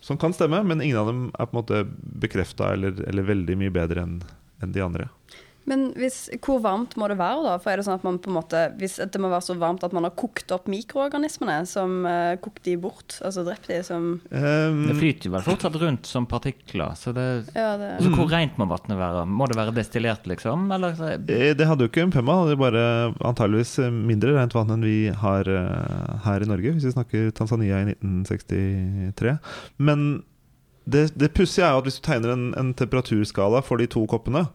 som 0.05 0.19
kan 0.21 0.35
stemme, 0.37 0.59
men 0.67 0.83
ingen 0.85 1.01
av 1.01 1.09
dem 1.09 1.29
er 1.33 1.47
på 1.49 1.55
en 1.55 1.63
måte 1.63 1.85
bekrefta 2.25 2.75
eller, 2.75 2.99
eller 3.09 3.25
veldig 3.31 3.63
mye 3.63 3.73
bedre 3.73 4.03
enn 4.05 4.19
enn 4.63 4.75
de 4.75 4.85
andre. 4.85 5.09
Men 5.69 5.87
hvis, 5.97 6.27
hvor 6.45 6.61
varmt 6.65 6.95
må 7.01 7.09
det 7.09 7.17
være, 7.17 7.41
da? 7.47 7.55
For 7.63 7.73
er 7.73 7.81
det 7.81 7.87
sånn 7.87 7.97
at 7.97 8.05
man 8.05 8.19
på 8.21 8.31
en 8.31 8.37
måte, 8.37 8.61
Hvis 8.81 8.99
det 9.01 9.21
må 9.21 9.31
være 9.33 9.47
så 9.47 9.57
varmt 9.59 9.85
at 9.87 9.95
man 9.97 10.05
har 10.07 10.13
kokt 10.17 10.53
opp 10.53 10.69
mikroorganismene 10.71 11.65
som 11.69 12.05
uh, 12.05 12.37
kokt 12.45 12.65
de 12.69 12.77
bort? 12.81 13.17
Altså 13.25 13.47
drept 13.47 13.71
de 13.73 13.81
som 13.87 14.11
um, 14.21 14.83
Det 14.91 14.97
flyter 14.99 15.31
jo 15.31 15.35
vel 15.37 15.47
fortsatt 15.47 15.79
rundt 15.81 16.11
som 16.11 16.29
partikler. 16.29 16.93
Så, 17.01 17.15
det, 17.17 17.27
ja, 17.57 17.71
det, 17.81 17.95
så 18.05 18.13
hvor 18.13 18.29
rent 18.33 18.61
må 18.61 18.69
vannet 18.69 19.01
være? 19.01 19.25
Må 19.25 19.49
det 19.49 19.59
være 19.59 19.75
destillert, 19.77 20.29
liksom? 20.29 20.69
Eller? 20.77 21.01
Eh, 21.17 21.55
det 21.57 21.69
hadde 21.69 21.89
jo 21.89 21.93
ikke 21.93 22.05
en 22.05 22.15
Pemma. 22.15 22.43
Det 22.49 22.59
er 22.59 22.61
bare 22.61 22.85
antageligvis 23.25 23.79
mindre 23.95 24.37
rent 24.37 24.55
vann 24.57 24.77
enn 24.77 24.85
vi 24.85 24.99
har 25.25 25.49
uh, 25.49 26.21
her 26.29 26.45
i 26.45 26.51
Norge, 26.51 26.77
hvis 26.77 26.91
vi 26.91 26.95
snakker 26.99 27.33
Tanzania 27.37 27.81
i 27.81 27.97
1963. 27.97 29.39
Men 29.81 30.07
det, 30.85 31.09
det 31.19 31.33
pussige 31.37 31.65
er 31.67 31.75
jo 31.75 31.83
at 31.83 31.89
hvis 31.89 31.99
du 32.01 32.05
tegner 32.05 32.35
en, 32.35 32.47
en, 32.61 32.73
temperaturskala 32.77 33.63
for 33.65 33.81
de 33.81 33.89
to 33.91 34.05
koppene, 34.11 34.47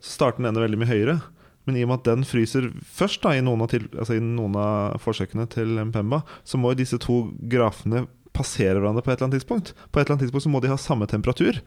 så 0.00 0.18
starter 0.18 0.40
den 0.40 0.50
ene 0.50 0.64
veldig 0.64 0.80
mye 0.80 0.90
høyere. 0.90 1.16
Men 1.64 1.78
i 1.78 1.84
og 1.84 1.90
med 1.90 2.02
at 2.02 2.10
den 2.10 2.26
fryser 2.28 2.68
først 2.96 3.22
da, 3.24 3.32
i 3.36 3.44
noen 3.44 3.64
til, 3.72 3.86
altså 3.96 4.18
i 4.18 4.24
noen 4.24 4.56
av 4.60 4.98
forsøkene 5.04 5.46
til 5.52 5.78
Mpemba, 5.88 6.22
så 6.44 6.60
må 6.60 6.72
jo 6.72 6.80
disse 6.82 7.00
to 7.00 7.22
grafene 7.52 8.04
passere 8.34 8.80
hverandre 8.80 9.04
på 9.04 9.12
et 9.12 9.16
eller 9.16 9.28
annet 9.28 9.40
tidspunkt. 9.40 9.72
På 9.88 10.00
et 10.00 10.04
eller 10.04 10.16
annet 10.16 10.26
tidspunkt 10.26 10.44
så 10.44 10.52
må 10.52 10.60
de 10.60 10.72
ha 10.72 10.80
samme 10.80 11.08
temperatur. 11.08 11.60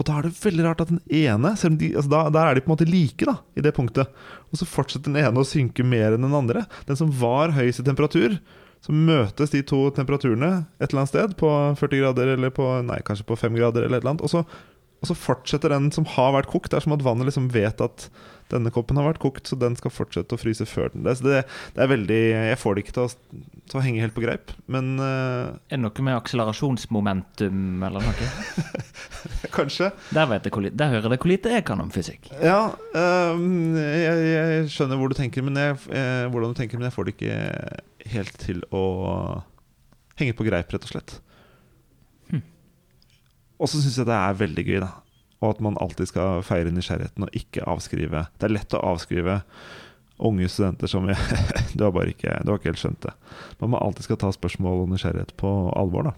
Og 0.00 0.06
da 0.08 0.16
er 0.16 0.26
det 0.26 0.38
veldig 0.38 0.64
rart 0.64 0.80
at 0.84 0.92
den 0.92 1.02
ene 1.12 1.52
de, 1.76 1.90
altså 1.92 2.08
da, 2.08 2.20
Der 2.32 2.46
er 2.46 2.56
de 2.56 2.62
på 2.64 2.70
en 2.70 2.72
måte 2.72 2.88
like 2.88 3.26
da, 3.28 3.36
i 3.58 3.64
det 3.64 3.74
punktet. 3.76 4.08
Og 4.48 4.60
så 4.60 4.68
fortsetter 4.68 5.10
den 5.10 5.20
ene 5.20 5.42
å 5.42 5.46
synke 5.46 5.84
mer 5.84 6.16
enn 6.16 6.24
den 6.24 6.36
andre. 6.36 6.64
Den 6.88 6.96
som 6.96 7.12
var 7.20 7.52
høyest 7.56 7.82
i 7.82 7.86
temperatur, 7.86 8.38
så 8.80 8.94
møtes 8.96 9.52
de 9.52 9.60
to 9.66 9.82
temperaturene 9.96 10.50
et 10.80 10.88
eller 10.88 11.02
annet 11.02 11.12
sted, 11.12 11.34
på 11.40 11.50
40 11.76 12.00
grader 12.00 12.34
eller 12.34 12.52
på, 12.54 12.66
nei, 12.86 13.00
kanskje 13.04 13.26
på 13.28 13.36
5 13.36 13.58
grader, 13.58 13.84
eller 13.84 14.00
et 14.00 14.04
eller 14.04 14.14
annet. 14.14 14.24
Og 14.24 14.32
så, 14.32 14.44
og 15.00 15.08
så, 15.08 15.16
fortsetter 15.16 15.72
den 15.72 15.88
som 15.94 16.04
har 16.16 16.34
vært 16.36 16.50
kokt. 16.52 16.70
Det 16.72 16.80
er 16.80 16.84
som 16.84 16.94
at 16.96 17.04
vannet 17.04 17.30
liksom 17.30 17.48
vet 17.54 17.80
at 17.80 18.10
denne 18.50 18.72
koppen 18.74 18.98
har 18.98 19.06
vært 19.06 19.20
kokt, 19.22 19.46
så 19.46 19.56
den 19.58 19.76
skal 19.78 19.92
fortsette 19.94 20.34
å 20.34 20.40
fryse 20.40 20.66
før 20.68 20.90
den. 20.92 21.04
Det, 21.06 21.16
det, 21.24 21.42
det 21.76 21.84
er 21.84 21.90
veldig 21.92 22.18
Jeg 22.18 22.58
får 22.60 22.76
det 22.76 22.84
ikke 22.84 22.96
til 22.96 23.06
å, 23.06 23.38
til 23.70 23.78
å 23.78 23.84
henge 23.84 24.02
helt 24.02 24.16
på 24.16 24.24
greip, 24.24 24.52
men 24.70 24.96
uh, 24.98 25.54
Er 25.70 25.78
det 25.78 25.82
noe 25.84 26.06
med 26.06 26.18
akselerasjonsmomentum 26.18 27.86
eller 27.86 28.04
noe? 28.04 28.28
Kanskje. 29.56 29.92
Der, 30.10 30.28
vet 30.30 30.50
jeg, 30.50 30.74
der 30.74 30.92
hører 30.96 31.14
det 31.14 31.20
hvor 31.22 31.30
lite 31.30 31.54
jeg 31.54 31.64
kan 31.68 31.80
om 31.82 31.94
fysikk. 31.94 32.28
Ja, 32.42 32.74
um, 32.92 33.78
jeg, 33.78 34.26
jeg, 34.34 34.68
skjønner 34.74 35.00
hvor 35.00 35.12
du 35.12 35.16
tenker, 35.18 35.46
men 35.46 35.58
jeg, 35.58 35.78
eh, 35.94 36.26
hvordan 36.32 36.52
du 36.52 36.58
tenker, 36.58 36.80
men 36.80 36.90
jeg 36.90 36.96
får 36.96 37.08
det 37.08 37.16
ikke 37.16 37.40
helt 38.10 38.38
til 38.42 38.62
å 38.74 38.84
henge 40.20 40.36
på 40.36 40.46
greip, 40.46 40.72
rett 40.74 40.86
og 40.86 40.92
slett. 40.92 41.20
Og 43.60 43.68
så 43.68 43.80
syns 43.82 43.98
jeg 44.00 44.08
det 44.08 44.16
er 44.16 44.40
veldig 44.40 44.64
gøy, 44.66 44.80
da. 44.82 44.90
Og 45.40 45.54
at 45.54 45.62
man 45.64 45.78
alltid 45.80 46.10
skal 46.10 46.42
feire 46.44 46.72
nysgjerrigheten 46.72 47.24
og 47.26 47.36
ikke 47.36 47.64
avskrive. 47.68 48.26
Det 48.36 48.48
er 48.48 48.54
lett 48.56 48.76
å 48.76 48.82
avskrive 48.92 49.40
unge 50.20 50.48
studenter 50.52 50.90
som 50.90 51.06
Du 51.76 51.84
har 51.86 51.94
bare 51.96 52.12
ikke, 52.12 52.38
du 52.44 52.52
har 52.52 52.60
ikke 52.60 52.72
helt 52.72 52.82
skjønt 52.82 53.04
det. 53.06 53.14
Man 53.60 53.72
må 53.72 53.80
alltid 53.80 54.08
skal 54.08 54.20
ta 54.20 54.32
spørsmål 54.36 54.84
og 54.84 54.94
nysgjerrighet 54.94 55.36
på 55.40 55.52
alvor, 55.76 56.10
da. 56.10 56.16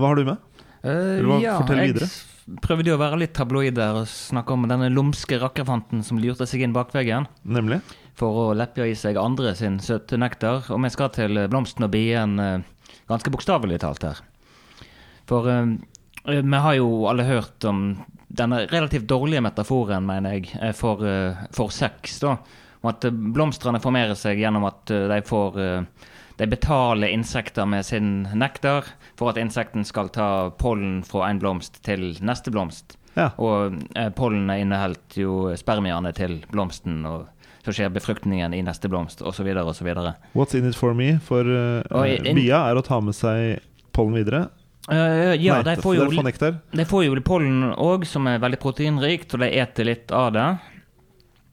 Hva 0.00 0.12
har 0.12 0.20
du 0.20 0.28
med? 0.30 0.52
Uh, 0.82 1.40
ja, 1.42 1.58
Fortell 1.60 1.82
videre. 1.84 2.08
Jeg 2.42 2.62
prøvde 2.64 2.90
jo 2.90 2.96
å 2.96 3.00
være 3.00 3.20
litt 3.20 3.36
tabloid 3.36 3.76
der 3.76 4.00
og 4.00 4.08
snakke 4.10 4.56
om 4.56 4.64
denne 4.66 4.88
lumske 4.90 5.36
rakkerfanten 5.38 6.00
som 6.02 6.18
lurte 6.18 6.48
seg 6.48 6.64
inn 6.64 6.74
bakveggen. 6.74 7.28
Nemlig? 7.46 7.82
for 8.18 8.38
å 8.38 8.46
leppe 8.56 8.86
i 8.88 8.96
seg 8.98 9.18
andre 9.20 9.54
sin 9.58 9.78
søte 9.82 10.18
nektar. 10.20 10.68
Og 10.72 10.82
vi 10.84 10.92
skal 10.92 11.12
til 11.14 11.44
blomsten 11.52 11.86
og 11.86 11.92
bien 11.94 12.38
eh, 12.42 12.66
ganske 13.10 13.32
bokstavelig 13.32 13.80
talt 13.84 14.06
her. 14.06 14.22
For 15.28 15.48
eh, 15.50 16.40
vi 16.42 16.62
har 16.64 16.78
jo 16.78 17.06
alle 17.10 17.26
hørt 17.28 17.64
om 17.68 17.84
denne 18.32 18.64
relativt 18.70 19.08
dårlige 19.10 19.42
metaforen, 19.44 20.06
mener 20.08 20.38
jeg, 20.38 20.54
eh, 20.60 20.72
for, 20.72 21.04
uh, 21.04 21.44
for 21.52 21.72
sex. 21.74 22.20
da. 22.20 22.38
Om 22.80 22.90
at 22.90 23.04
blomstene 23.12 23.80
formerer 23.82 24.16
seg 24.18 24.40
gjennom 24.40 24.64
at 24.66 24.90
de 24.90 25.20
får 25.22 25.58
uh, 25.60 26.08
De 26.40 26.46
betaler 26.48 27.12
insekter 27.12 27.68
med 27.68 27.84
sin 27.86 28.24
nektar 28.34 28.88
for 29.14 29.30
at 29.30 29.36
insekten 29.38 29.84
skal 29.84 30.08
ta 30.10 30.50
pollen 30.58 31.02
fra 31.06 31.28
en 31.28 31.38
blomst 31.38 31.76
til 31.84 32.16
neste 32.24 32.50
blomst. 32.50 32.96
Ja. 33.14 33.30
Og 33.40 33.76
eh, 33.96 34.08
pollenet 34.16 34.64
inneholdt 34.64 35.18
jo 35.20 35.52
spermiene 35.58 36.12
til 36.16 36.38
blomsten, 36.52 37.02
og 37.08 37.28
så 37.62 37.74
skjer 37.76 37.92
befruktningen 37.94 38.56
i 38.56 38.62
neste 38.64 38.90
blomst, 38.90 39.22
osv., 39.22 39.52
osv. 39.62 39.90
What's 40.34 40.56
in 40.58 40.66
it 40.66 40.78
for 40.78 40.96
me 40.98 41.18
for 41.22 41.46
uh, 41.46 42.32
bia 42.34 42.64
er 42.70 42.80
å 42.80 42.84
ta 42.86 42.98
med 43.04 43.14
seg 43.14 43.60
pollen 43.94 44.16
videre. 44.18 44.46
Uh, 44.90 45.36
ja, 45.38 45.60
de 45.62 45.76
får 45.78 45.94
jo. 45.94 46.08
De 46.72 46.84
får 46.88 47.04
jo 47.06 47.22
pollen 47.22 47.70
òg, 47.76 48.06
som 48.08 48.26
er 48.26 48.42
veldig 48.42 48.58
proteinrikt, 48.62 49.34
og 49.36 49.44
de 49.44 49.50
eter 49.62 49.86
litt 49.86 50.14
av 50.14 50.32
det. 50.34 50.48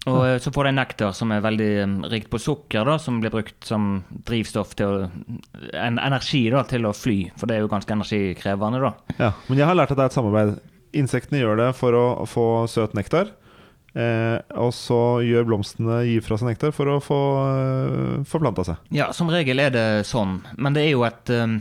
Og 0.08 0.22
ja. 0.24 0.38
så 0.40 0.52
får 0.56 0.70
de 0.70 0.72
nektar, 0.78 1.12
som 1.14 1.32
er 1.36 1.44
veldig 1.44 1.70
eh, 1.82 1.96
rikt 2.14 2.30
på 2.32 2.40
sukker, 2.40 2.88
da, 2.88 2.96
som 3.02 3.20
blir 3.20 3.34
brukt 3.34 3.68
som 3.68 4.00
drivstoff 4.26 4.72
til 4.80 4.88
å 4.88 5.10
en 5.76 6.00
energi 6.00 6.46
da, 6.54 6.64
til 6.68 6.88
å 6.88 6.94
fly, 6.96 7.18
for 7.38 7.52
det 7.52 7.58
er 7.58 7.66
jo 7.66 7.72
ganske 7.72 7.94
energikrevende, 7.98 8.80
da. 8.86 9.18
Ja, 9.20 9.34
men 9.50 9.60
jeg 9.60 9.68
har 9.68 9.78
lært 9.78 9.92
at 9.92 10.00
det 10.00 10.08
er 10.08 10.14
et 10.14 10.16
samarbeid. 10.16 10.56
Insektene 10.98 11.44
gjør 11.44 11.60
det 11.60 11.70
for 11.78 11.98
å 12.00 12.06
få 12.30 12.48
søt 12.72 12.96
nektar. 12.98 13.36
Eh, 13.98 14.38
og 14.62 14.72
så 14.78 15.20
gjør 15.26 15.48
blomstene 15.50 16.04
gir 16.06 16.22
fra 16.24 16.38
seg 16.38 16.52
nektar 16.52 16.74
for 16.76 16.94
å 16.94 17.00
få 17.04 17.20
eh, 17.44 18.18
forplanta 18.30 18.66
seg. 18.68 18.90
Ja, 18.96 19.10
som 19.18 19.32
regel 19.34 19.62
er 19.62 19.74
det 19.74 19.88
sånn, 20.08 20.40
men 20.62 20.78
det 20.78 20.86
er 20.86 20.94
jo 20.94 21.06
et 21.08 21.34
um, 21.34 21.58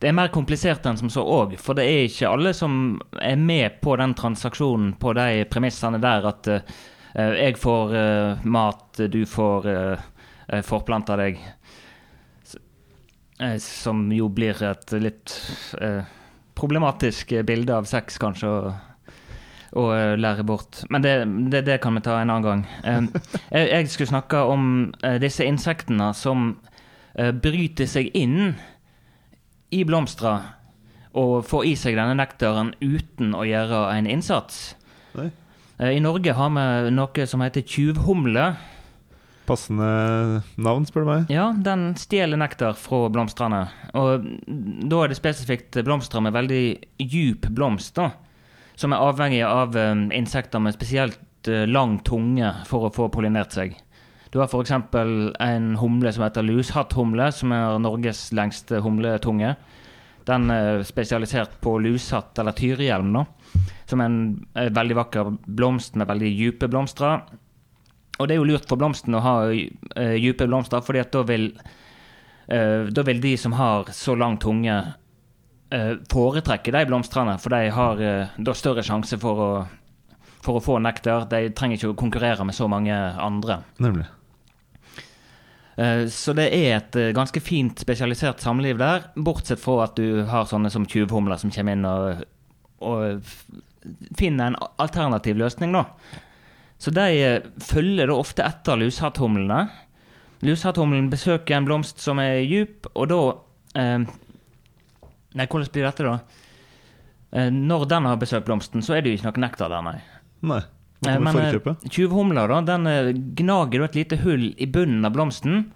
Det 0.00 0.08
er 0.08 0.16
mer 0.16 0.30
komplisert 0.32 0.86
enn 0.88 0.96
som 0.96 1.10
så 1.12 1.20
òg, 1.28 1.58
for 1.60 1.76
det 1.76 1.84
er 1.84 2.06
ikke 2.08 2.30
alle 2.32 2.54
som 2.56 2.96
er 3.20 3.36
med 3.36 3.80
på 3.84 3.96
den 4.00 4.14
transaksjonen 4.16 4.94
på 5.00 5.12
de 5.18 5.44
premissene 5.52 6.00
der 6.00 6.24
at 6.30 6.48
uh, 6.48 6.60
jeg 7.36 7.58
får 7.60 7.92
uh, 7.92 8.46
mat, 8.48 9.02
du 9.12 9.20
får 9.28 9.68
uh, 9.68 10.06
uh, 10.52 10.62
forplanta 10.64 11.18
deg. 11.20 11.40
Eh, 13.40 13.56
Som 13.60 14.10
jo 14.12 14.28
blir 14.28 14.58
et 14.68 14.92
litt 15.00 15.32
problematisk 16.60 17.32
bilde 17.48 17.72
av 17.72 17.86
sex, 17.88 18.18
kanskje. 18.20 18.48
å 19.72 19.84
eh, 19.94 20.16
lære 20.18 20.42
bort. 20.44 20.80
Men 20.90 21.02
det, 21.04 21.12
det, 21.52 21.60
det 21.68 21.76
kan 21.80 21.94
vi 21.94 22.02
ta 22.02 22.16
en 22.18 22.30
annen 22.30 22.42
gang. 22.42 22.62
Eh, 22.84 23.20
jeg, 23.54 23.68
jeg 23.70 23.88
skulle 23.92 24.10
snakke 24.10 24.42
om 24.50 24.64
eh, 25.06 25.16
disse 25.22 25.46
insektene 25.46 26.10
som 26.18 26.56
eh, 27.14 27.30
bryter 27.30 27.86
seg 27.86 28.10
inn 28.18 28.56
i 29.70 29.84
blomstra 29.86 30.38
og 31.18 31.40
får 31.46 31.66
i 31.66 31.76
seg 31.78 31.96
denne 31.98 32.14
nektaren 32.18 32.72
uten 32.80 33.34
å 33.34 33.42
gjøre 33.46 33.86
en 33.96 34.08
innsats. 34.10 34.74
Nei. 35.18 35.30
Eh, 35.80 35.96
I 35.96 36.02
Norge 36.02 36.34
har 36.36 36.52
vi 36.54 36.92
noe 36.94 37.26
som 37.26 37.42
heter 37.42 37.66
tjuvhumle. 37.66 38.52
Passende 39.48 40.42
navn, 40.60 40.86
spør 40.86 41.02
du 41.02 41.10
meg. 41.10 41.30
Ja, 41.32 41.48
den 41.56 41.96
stjeler 41.98 42.38
nektar 42.38 42.76
fra 42.78 43.08
blomstene. 43.10 43.64
Og 43.98 44.26
da 44.46 45.00
er 45.02 45.10
det 45.10 45.18
spesifikt 45.18 45.80
blomster 45.86 46.22
med 46.22 46.36
veldig 46.36 46.64
djup 47.02 47.48
blomst, 47.50 47.96
da. 47.98 48.12
Som 48.78 48.94
er 48.94 49.02
avhengig 49.02 49.42
av 49.44 49.74
um, 49.76 50.06
insekter 50.14 50.62
med 50.62 50.76
spesielt 50.76 51.50
eh, 51.50 51.66
lang 51.68 51.98
tunge 52.06 52.52
for 52.68 52.86
å 52.86 52.94
få 52.94 53.10
pollinert 53.12 53.56
seg. 53.56 53.74
Du 54.30 54.38
har 54.38 54.46
f.eks. 54.46 54.70
en 55.40 55.76
humle 55.80 56.12
som 56.14 56.24
heter 56.24 56.46
lushatthumle, 56.46 57.32
som 57.34 57.52
er 57.52 57.80
Norges 57.82 58.28
lengste 58.36 58.78
humletunge. 58.84 59.56
Den 60.28 60.50
er 60.54 60.84
spesialisert 60.86 61.56
på 61.64 61.78
lushatt, 61.82 62.38
eller 62.38 62.54
tyrihjelm, 62.54 63.10
nå, 63.14 63.24
Som 63.90 64.00
er 64.00 64.06
en 64.06 64.20
eh, 64.54 64.70
veldig 64.70 64.96
vakker 65.00 65.32
blomst 65.46 65.96
med 65.98 66.06
veldig 66.06 66.30
dype 66.38 66.68
blomster. 66.70 67.24
Og 68.20 68.28
det 68.28 68.36
er 68.36 68.38
jo 68.38 68.46
lurt 68.52 68.68
for 68.68 68.78
blomsten 68.78 69.16
å 69.16 69.24
ha 69.24 69.34
uh, 69.48 70.16
dype 70.20 70.46
blomster, 70.46 70.84
fordi 70.84 71.00
at 71.02 71.10
da 71.10 71.24
vil, 71.26 71.50
eh, 72.52 72.86
da 72.92 73.02
vil 73.02 73.20
de 73.20 73.32
som 73.40 73.56
har 73.56 73.90
så 73.96 74.14
lang 74.14 74.36
tunge, 74.38 74.76
eh, 75.72 75.94
foretrekke 76.12 76.74
de 76.74 76.84
blomstene, 76.86 77.38
for 77.40 77.56
de 77.56 77.70
har 77.74 78.00
eh, 78.04 78.38
da 78.38 78.54
større 78.54 78.84
sjanse 78.86 79.18
for 79.18 79.42
å, 79.42 79.50
for 80.44 80.60
å 80.60 80.64
få 80.64 80.78
nektar. 80.84 81.26
De 81.32 81.48
trenger 81.56 81.80
ikke 81.80 81.92
å 81.94 82.00
konkurrere 82.04 82.44
med 82.46 82.54
så 82.54 82.68
mange 82.70 82.94
andre. 82.94 83.62
Nemlig. 83.80 84.06
Eh, 85.80 86.04
Så 86.12 86.34
det 86.36 86.48
er 86.52 86.76
et 86.76 86.96
eh, 87.00 87.12
ganske 87.16 87.40
fint 87.40 87.80
spesialisert 87.80 88.42
samliv 88.44 88.78
der, 88.80 89.06
bortsett 89.16 89.60
fra 89.62 89.84
at 89.86 89.96
du 89.96 90.24
har 90.28 90.48
sånne 90.50 90.70
som 90.72 90.84
tjuvhumler 90.88 91.40
som 91.40 91.52
kommer 91.54 91.76
inn 91.78 91.86
og, 91.88 92.24
og 92.84 93.30
finner 94.18 94.50
en 94.50 94.58
alternativ 94.82 95.38
løsning, 95.40 95.72
da. 95.72 95.86
Så 96.80 96.92
de 96.96 97.06
eh, 97.20 97.46
følger 97.64 98.08
da 98.10 98.16
ofte 98.16 98.44
etter 98.44 98.80
lushatthumlene. 98.80 99.62
Lushatthumlen 100.44 101.10
besøker 101.12 101.58
en 101.58 101.66
blomst 101.68 102.00
som 102.00 102.20
er 102.22 102.42
djup, 102.48 102.88
og 102.94 103.08
da 103.12 103.22
eh, 103.80 104.04
Nei, 105.30 105.44
hvordan 105.46 105.68
blir 105.70 105.84
dette, 105.86 106.02
da? 106.02 106.14
Eh, 107.38 107.50
når 107.54 107.84
den 107.92 108.08
har 108.08 108.16
besøkt 108.18 108.48
blomsten, 108.48 108.82
så 108.82 108.96
er 108.96 109.04
det 109.04 109.12
jo 109.12 109.18
ikke 109.20 109.28
noe 109.30 109.42
nektar 109.44 109.70
der, 109.70 109.84
nei. 109.86 109.98
Nei. 110.50 110.62
Eh, 111.06 111.20
Men 111.20 111.36
eh, 111.38 111.74
tjuvhumla, 111.88 112.62
den 112.62 112.86
eh, 112.86 113.12
gnager 113.14 113.84
et 113.84 113.94
lite 113.94 114.20
hull 114.20 114.54
i 114.56 114.66
bunnen 114.66 115.04
av 115.04 115.16
blomsten. 115.16 115.70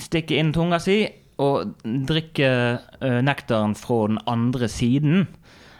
stikker 0.00 0.38
inn 0.40 0.54
tunga 0.56 0.78
si 0.80 1.02
og 1.36 1.74
drikker 1.84 2.78
nektaren 3.22 3.74
fra 3.76 3.98
den 4.08 4.16
andre 4.26 4.70
siden 4.72 5.26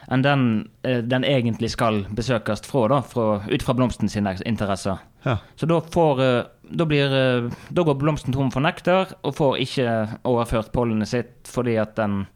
enn 0.05 0.21
den 0.21 0.43
den 0.83 1.25
egentlig 1.25 1.71
skal 1.73 2.03
besøkes 2.13 2.61
fra, 2.61 2.83
da, 2.91 2.99
fra, 3.01 3.39
ut 3.49 3.65
fra 3.65 3.73
blomsten 3.73 4.11
sine 4.11 4.35
interesser. 4.45 5.01
Ja. 5.25 5.39
Så 5.57 5.65
da 5.65 5.79
får 5.81 6.21
da, 6.61 6.85
blir, 6.85 7.09
da 7.49 7.87
går 7.89 7.97
blomsten 7.97 8.37
tom 8.37 8.53
for 8.53 8.61
nektar, 8.61 9.15
og 9.25 9.33
får 9.33 9.57
ikke 9.65 9.97
overført 10.29 10.69
pollenet 10.75 11.09
sitt 11.09 11.49
fordi 11.49 11.79
at 11.81 11.97
den 11.97 12.27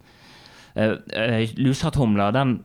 uh, 0.74 0.96
lushatthumla, 1.62 2.32
den, 2.34 2.58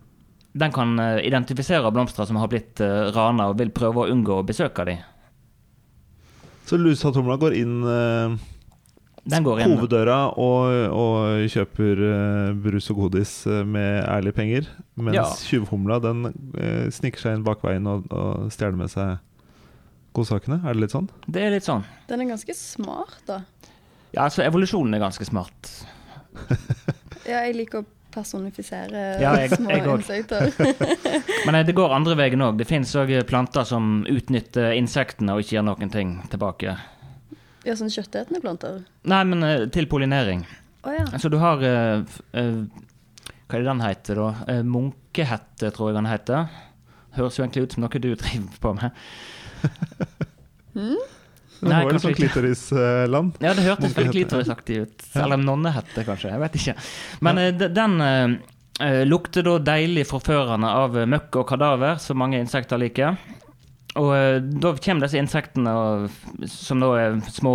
den 0.55 0.73
kan 0.75 0.93
eh, 1.03 1.19
identifisere 1.27 1.91
blomster 1.95 2.27
som 2.29 2.37
har 2.39 2.49
blitt 2.53 2.79
uh, 2.85 3.09
rana, 3.15 3.49
og 3.51 3.59
vil 3.59 3.73
prøve 3.75 4.05
å 4.05 4.11
unngå 4.13 4.37
å 4.41 4.47
besøke 4.47 4.85
dem. 4.87 5.01
Så 6.65 6.79
lusatomla 6.81 7.37
går 7.43 7.57
inn 7.59 7.73
eh, 7.85 8.37
Den 9.29 9.45
går 9.45 9.61
inn. 9.65 9.75
hoveddøra 9.75 10.19
og, 10.41 10.71
og 10.95 11.43
kjøper 11.53 12.01
eh, 12.07 12.53
brus 12.65 12.87
og 12.95 13.03
godis 13.03 13.33
eh, 13.51 13.63
med 13.69 14.05
ærlige 14.09 14.37
penger. 14.39 14.71
Mens 14.97 15.19
Ja. 15.19 15.27
tjuvhumla 15.51 15.99
den 16.05 16.25
eh, 16.57 16.87
sniker 16.95 17.21
seg 17.27 17.37
inn 17.39 17.45
bak 17.47 17.61
veien 17.67 17.87
og, 17.91 18.07
og 18.15 18.47
stjeler 18.55 18.79
med 18.81 18.93
seg 18.95 19.19
godsakene. 20.15 20.61
Er 20.63 20.73
det 20.77 20.85
litt 20.87 20.95
sånn? 20.95 21.11
Det 21.27 21.43
er 21.43 21.53
litt 21.57 21.67
sånn. 21.67 21.83
Den 22.09 22.23
er 22.25 22.31
ganske 22.37 22.55
smart, 22.57 23.19
da. 23.29 23.41
Ja, 24.15 24.29
altså 24.29 24.45
Evolusjonen 24.47 24.95
er 24.95 25.03
ganske 25.09 25.27
smart. 25.27 25.73
Ja, 27.25 27.39
jeg 27.47 27.55
liker 27.57 27.81
å 27.81 27.85
personifisere 28.15 29.05
Ja, 29.21 29.35
jeg- 29.39 29.57
små 29.57 29.71
jeg 29.71 29.85
insekter. 29.91 30.51
Men 31.47 31.59
eh, 31.59 31.67
det 31.67 31.75
går 31.77 31.95
andre 31.95 32.17
veien 32.19 32.47
òg. 32.47 32.59
Det 32.59 32.67
fins 32.69 32.95
òg 32.97 33.13
planter 33.29 33.67
som 33.69 34.05
utnytter 34.09 34.73
insektene 34.79 35.35
og 35.35 35.45
ikke 35.45 35.59
gjør 35.59 35.69
noen 35.73 35.93
ting 35.93 36.17
tilbake. 36.33 36.77
Ja, 37.65 37.75
sånn 37.79 37.93
kjøttetende 37.93 38.43
planter. 38.45 38.83
Nei, 39.09 39.23
men 39.25 39.43
eh, 39.47 39.67
til 39.73 39.89
pollinering. 39.89 40.45
Oh, 40.85 40.93
ja. 40.93 41.07
Så 41.19 41.31
du 41.33 41.39
har 41.41 41.63
uh, 41.65 42.05
eh, 42.37 42.59
Hva 43.49 43.57
er 43.57 43.63
det 43.63 43.71
den 43.71 43.81
heter, 43.81 44.21
da? 44.21 44.29
Uh, 44.51 44.63
munkehette, 44.69 45.71
tror 45.73 45.91
jeg 45.91 45.97
den 45.97 46.11
heter. 46.11 46.51
Høres 47.17 47.39
jo 47.39 47.45
egentlig 47.45 47.65
ut 47.65 47.77
som 47.77 47.87
noe 47.87 48.03
du 48.03 48.11
driver 48.13 48.61
på 48.61 48.75
med. 48.77 48.91
Det 51.65 51.71
Nei, 51.73 51.85
var 51.87 51.97
litt 51.97 52.05
sånn 52.05 52.17
klitorisland. 52.19 53.39
Ja, 53.41 53.55
det 53.57 53.63
hørtes 53.65 53.95
veldig 53.97 54.13
klitorisaktig 54.13 54.81
ut. 54.85 55.07
Eller 55.17 55.41
nonnehette, 55.41 56.05
kanskje. 56.05 56.33
Jeg 56.35 56.43
vet 56.43 56.59
ikke. 56.61 56.75
Men 57.25 57.41
ja. 57.41 57.71
den 57.73 57.95
eh, 58.05 58.35
eh, 58.85 59.01
lukter 59.09 59.47
da 59.47 59.57
deilig 59.73 60.05
forførende 60.11 60.69
av 60.85 60.99
møkk 61.09 61.41
og 61.41 61.49
kadaver, 61.55 61.97
som 62.05 62.21
mange 62.21 62.43
insekter 62.43 62.81
liker. 62.83 63.17
Og 63.95 64.11
uh, 64.11 64.39
da 64.43 64.73
kommer 64.83 65.07
disse 65.07 65.21
insektene, 65.23 65.73
og, 65.73 66.49
som 66.51 66.83
da 66.83 66.91
er 66.99 67.21
små, 67.31 67.55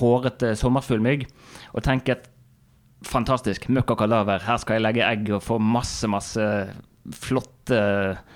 hårete 0.00 0.56
sommerfuglmygg, 0.58 1.28
og 1.72 1.84
tenker 1.86 2.18
at 2.18 2.26
fantastisk, 3.06 3.68
møkk 3.70 3.94
og 3.94 4.00
kadaver, 4.02 4.42
her 4.42 4.58
skal 4.58 4.78
jeg 4.78 4.86
legge 4.86 5.06
egg 5.06 5.30
og 5.36 5.44
få 5.44 5.60
masse, 5.62 6.08
masse 6.10 6.42
flotte 7.14 7.78
eh, 7.78 8.35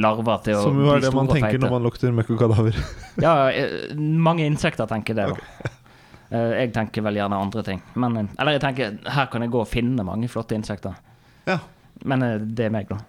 larver 0.00 0.40
til 0.42 0.56
å 0.58 0.62
Som 0.64 0.80
jo 0.82 0.88
er 0.94 1.00
det 1.04 1.12
man 1.14 1.28
tenker 1.30 1.52
feite. 1.52 1.60
når 1.62 1.70
man 1.76 1.84
lukter 1.86 2.12
møkk 2.16 2.30
og 2.34 2.40
kadaver. 2.42 2.78
Ja, 3.26 3.34
eh, 3.50 3.92
mange 3.96 4.46
insekter 4.46 4.86
tenker 4.90 5.14
det, 5.14 5.28
da. 5.34 5.36
Eh, 6.30 6.52
Jeg 6.62 6.72
tenker 6.72 7.02
vel 7.02 7.16
gjerne 7.18 7.34
andre 7.42 7.62
ting. 7.66 7.80
Men, 7.98 8.16
eh, 8.16 8.26
eller 8.38 8.52
jeg 8.54 8.60
tenker 8.62 8.98
her 9.10 9.26
kan 9.32 9.42
jeg 9.42 9.50
gå 9.50 9.60
og 9.64 9.66
finne 9.68 10.04
mange 10.06 10.28
flotte 10.30 10.54
insekter. 10.54 10.94
Ja. 11.48 11.56
Men 12.06 12.22
eh, 12.22 12.36
det 12.38 12.68
er 12.68 12.70
meg, 12.70 12.86
da. 12.88 13.00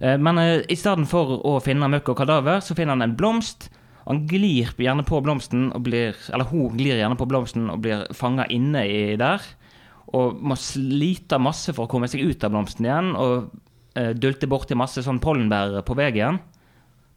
Eh, 0.00 0.18
Men 0.20 0.36
istedenfor 0.68 1.38
å 1.48 1.54
finne 1.64 1.88
møkk 1.88 2.10
og 2.12 2.18
kadaver, 2.20 2.60
så 2.60 2.76
finner 2.76 2.92
han 2.92 3.02
en 3.06 3.16
blomst. 3.16 3.70
Han 4.06 4.26
glir 4.28 4.68
gjerne 4.76 5.06
på 5.08 5.22
blomsten, 5.24 5.70
og 5.74 5.82
blir, 5.88 6.12
eller 6.32 6.44
hun 6.52 6.76
glir 6.76 7.00
gjerne 7.00 7.16
på 7.18 7.26
blomsten 7.26 7.70
og 7.72 7.80
blir 7.82 8.04
fanga 8.14 8.44
inne 8.52 8.84
i 8.86 9.16
der. 9.16 9.40
Og 10.12 10.36
må 10.46 10.54
slite 10.60 11.40
masse 11.40 11.72
for 11.74 11.86
å 11.88 11.90
komme 11.90 12.06
seg 12.12 12.22
ut 12.28 12.44
av 12.44 12.52
blomsten 12.52 12.84
igjen. 12.86 13.14
Og 13.16 13.48
eh, 13.96 14.12
dulte 14.16 14.48
borti 14.50 14.76
masse 14.78 15.02
sånn 15.04 15.22
pollenbærere 15.22 15.82
på 15.86 15.96
veien. 15.98 16.40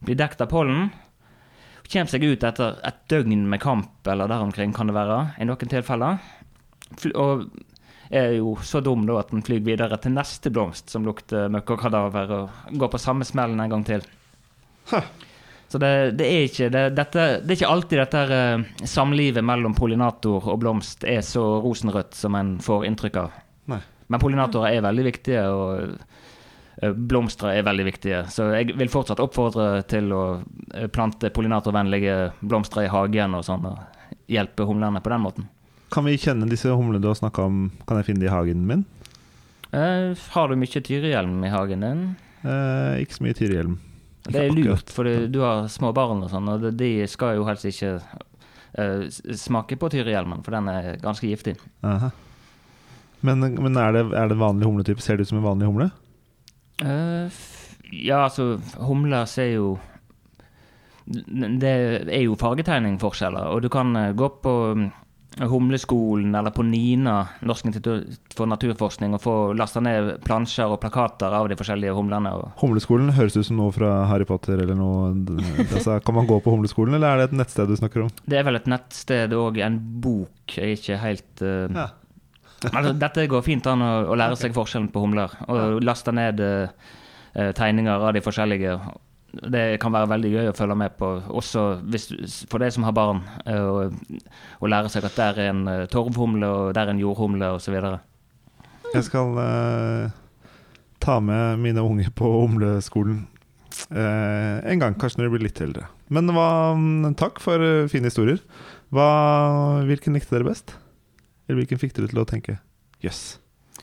Blir 0.04 0.18
dekt 0.18 0.40
av 0.40 0.50
pollen. 0.52 0.90
Kommer 1.90 2.10
seg 2.10 2.24
ut 2.24 2.44
etter 2.46 2.78
et 2.86 3.00
døgn 3.10 3.48
med 3.50 3.60
kamp 3.62 4.06
eller 4.08 4.30
der 4.30 4.44
omkring, 4.44 4.72
kan 4.72 4.90
det 4.90 4.94
være, 4.94 5.18
i 5.42 5.46
noen 5.48 5.70
tilfeller. 5.72 6.20
Fly, 7.00 7.14
og 7.18 7.48
er 8.10 8.36
jo 8.40 8.56
så 8.66 8.82
dum 8.82 9.04
da 9.06 9.20
at 9.20 9.30
den 9.30 9.42
flyr 9.46 9.62
videre 9.66 9.98
til 10.02 10.14
neste 10.16 10.50
blomst 10.50 10.90
som 10.90 11.06
lukter 11.06 11.50
møkk 11.52 11.76
og 11.76 11.82
kadaver, 11.84 12.32
og 12.36 12.78
går 12.78 12.92
på 12.94 13.02
samme 13.02 13.26
smellen 13.26 13.62
en 13.62 13.74
gang 13.74 13.84
til. 13.86 14.06
Huh. 14.90 15.06
Så 15.70 15.78
det, 15.78 15.90
det, 16.18 16.26
er 16.26 16.48
ikke 16.48 16.68
det, 16.74 16.82
dette, 16.98 17.26
det 17.44 17.52
er 17.52 17.58
ikke 17.60 17.70
alltid 17.70 18.00
dette 18.02 18.22
uh, 18.26 18.86
samlivet 18.90 19.46
mellom 19.46 19.76
pollinator 19.78 20.48
og 20.50 20.58
blomst 20.58 21.06
er 21.06 21.22
så 21.22 21.44
rosenrødt 21.62 22.18
som 22.18 22.34
en 22.34 22.56
får 22.62 22.88
inntrykk 22.88 23.20
av. 23.22 23.36
Nei. 23.70 23.78
Men 24.10 24.22
pollinatorer 24.22 24.74
er 24.74 24.82
veldig 24.82 25.04
viktige, 25.06 25.44
og 25.46 26.19
blomster 26.96 27.52
er 27.52 27.66
veldig 27.66 27.86
viktige. 27.90 28.22
Så 28.32 28.50
jeg 28.54 28.76
vil 28.78 28.92
fortsatt 28.92 29.20
oppfordre 29.22 29.82
til 29.90 30.12
å 30.16 30.22
uh, 30.40 30.86
plante 30.92 31.32
pollinatorvennlige 31.34 32.16
blomster 32.40 32.86
i 32.86 32.92
hagen 32.92 33.36
og 33.36 33.44
sånn, 33.46 33.68
og 33.68 34.16
hjelpe 34.30 34.66
humlene 34.68 35.02
på 35.04 35.12
den 35.12 35.24
måten. 35.26 35.50
Kan 35.90 36.06
vi 36.06 36.18
kjenne 36.20 36.48
disse 36.50 36.70
humlene 36.70 37.02
du 37.02 37.10
har 37.10 37.18
snakka 37.18 37.44
om? 37.50 37.62
Kan 37.88 38.00
jeg 38.00 38.10
finne 38.12 38.24
de 38.24 38.30
i 38.30 38.34
hagen 38.34 38.66
min? 38.68 38.86
har 39.70 40.50
du 40.50 40.56
mye 40.58 40.80
tyrihjelm 40.82 41.44
i 41.46 41.50
hagen 41.52 41.84
din? 41.84 42.00
ikke 42.98 43.14
så 43.14 43.22
mye 43.22 43.36
tyrihjelm. 43.38 43.76
Det 44.26 44.40
er 44.40 44.50
lurt, 44.52 44.90
for 44.92 45.06
du 45.06 45.38
har 45.44 45.68
små 45.72 45.92
barn 45.96 46.24
og 46.24 46.32
sånn, 46.32 46.48
og 46.50 46.66
de 46.76 46.90
skal 47.08 47.38
jo 47.38 47.46
helst 47.48 47.68
ikke 47.70 47.92
eh, 48.78 49.06
smake 49.08 49.78
på 49.80 49.90
tyrihjelmen, 49.94 50.42
for 50.44 50.56
den 50.58 50.68
er 50.72 50.98
ganske 51.02 51.30
giftig. 51.30 51.56
Aha. 51.86 52.10
Men, 53.24 53.44
men 53.60 53.76
er, 53.80 53.94
det, 53.96 54.04
er 54.16 54.30
det 54.30 54.38
vanlig 54.40 54.68
humletype? 54.68 55.04
Ser 55.04 55.18
det 55.18 55.26
ut 55.26 55.32
som 55.32 55.40
en 55.40 55.48
vanlig 55.48 55.68
humle? 55.70 55.90
Uh, 56.80 57.28
ja, 57.92 58.24
altså, 58.24 58.54
humler 58.80 59.26
ser 59.26 59.50
jo 59.52 59.70
Det 61.10 61.70
er 61.70 62.22
jo 62.22 62.36
fargetegningforskjeller, 62.38 63.50
og 63.50 63.64
du 63.64 63.68
kan 63.72 63.90
uh, 63.96 64.12
gå 64.16 64.28
på 64.44 64.54
Humleskolen 65.38 66.34
eller 66.34 66.50
på 66.50 66.62
NINA, 66.62 67.28
Norsk 67.46 67.68
institutt 67.70 68.34
for 68.34 68.50
naturforskning, 68.50 69.14
og 69.14 69.22
få 69.22 69.34
lasta 69.54 69.80
ned 69.82 70.16
plansjer 70.26 70.72
og 70.74 70.80
plakater 70.82 71.32
av 71.34 71.46
de 71.48 71.56
forskjellige 71.58 71.94
humlene. 71.94 72.32
Humleskolen 72.60 73.12
høres 73.14 73.38
ut 73.38 73.46
som 73.46 73.60
noe 73.60 73.74
fra 73.74 73.92
Harry 74.10 74.26
Potter 74.26 74.58
eller 74.58 74.76
noe. 74.78 75.12
Altså, 75.68 76.00
kan 76.04 76.18
man 76.18 76.28
gå 76.28 76.40
på 76.42 76.54
Humleskolen, 76.56 76.98
eller 76.98 77.14
er 77.14 77.22
det 77.22 77.30
et 77.30 77.38
nettsted 77.44 77.70
du 77.70 77.78
snakker 77.78 78.08
om? 78.08 78.10
Det 78.26 78.40
er 78.40 78.46
vel 78.48 78.58
et 78.58 78.68
nettsted 78.70 79.36
og 79.38 79.62
en 79.62 79.78
bok. 80.02 80.56
Jeg 80.56 80.66
er 80.66 80.82
ikke 80.82 81.00
helt 81.06 81.46
uh, 81.46 81.78
ja. 81.78 81.88
Altså, 82.68 82.94
Dette 83.00 83.26
går 83.30 83.44
fint 83.44 83.66
an 83.70 83.84
å, 83.84 83.92
å 84.12 84.16
lære 84.18 84.38
seg 84.38 84.56
forskjellen 84.56 84.90
på 84.92 85.04
humler, 85.04 85.32
og 85.48 85.80
laste 85.84 86.12
ned 86.14 86.42
uh, 86.42 86.90
tegninger 87.56 88.08
av 88.08 88.12
de 88.16 88.24
forskjellige 88.24 88.80
det 89.30 89.78
kan 89.78 89.92
være 89.94 90.08
veldig 90.10 90.30
gøy 90.32 90.48
å 90.50 90.54
følge 90.58 90.74
med 90.74 90.96
på, 90.98 91.08
også 91.38 91.60
hvis, 91.86 92.08
for 92.50 92.58
deg 92.58 92.72
som 92.74 92.82
har 92.82 92.96
barn, 92.96 93.20
Å 93.46 93.84
uh, 93.86 94.66
lære 94.66 94.90
seg 94.90 95.06
at 95.06 95.14
der 95.14 95.38
er 95.38 95.52
en 95.52 95.60
uh, 95.70 95.84
torvhumle, 95.90 96.48
og 96.48 96.72
der 96.74 96.88
er 96.88 96.96
en 96.96 97.02
jordhumle, 97.02 97.52
osv. 97.54 97.76
Jeg 98.90 99.06
skal 99.06 99.38
ta 101.00 101.20
med 101.22 101.62
mine 101.62 101.84
unge 101.86 102.10
på 102.10 102.26
humleskolen 102.26 103.28
en 103.94 104.82
gang, 104.82 104.96
kanskje 104.98 105.20
når 105.20 105.28
de 105.28 105.32
blir 105.36 105.46
litt 105.46 105.62
eldre. 105.62 105.86
Men 106.10 106.26
hva, 106.34 106.74
takk 107.16 107.38
for 107.40 107.62
fine 107.88 108.10
historier. 108.10 108.42
Hva, 108.90 109.06
hvilken 109.86 110.18
likte 110.18 110.34
dere 110.34 110.50
best? 110.50 110.74
Eller 111.50 111.64
hvilken 111.64 111.82
fikk 111.82 111.98
dere 111.98 112.10
til 112.12 112.22
å 112.22 112.28
tenke 112.30 112.60
jøss? 113.02 113.22
Yes 113.34 113.40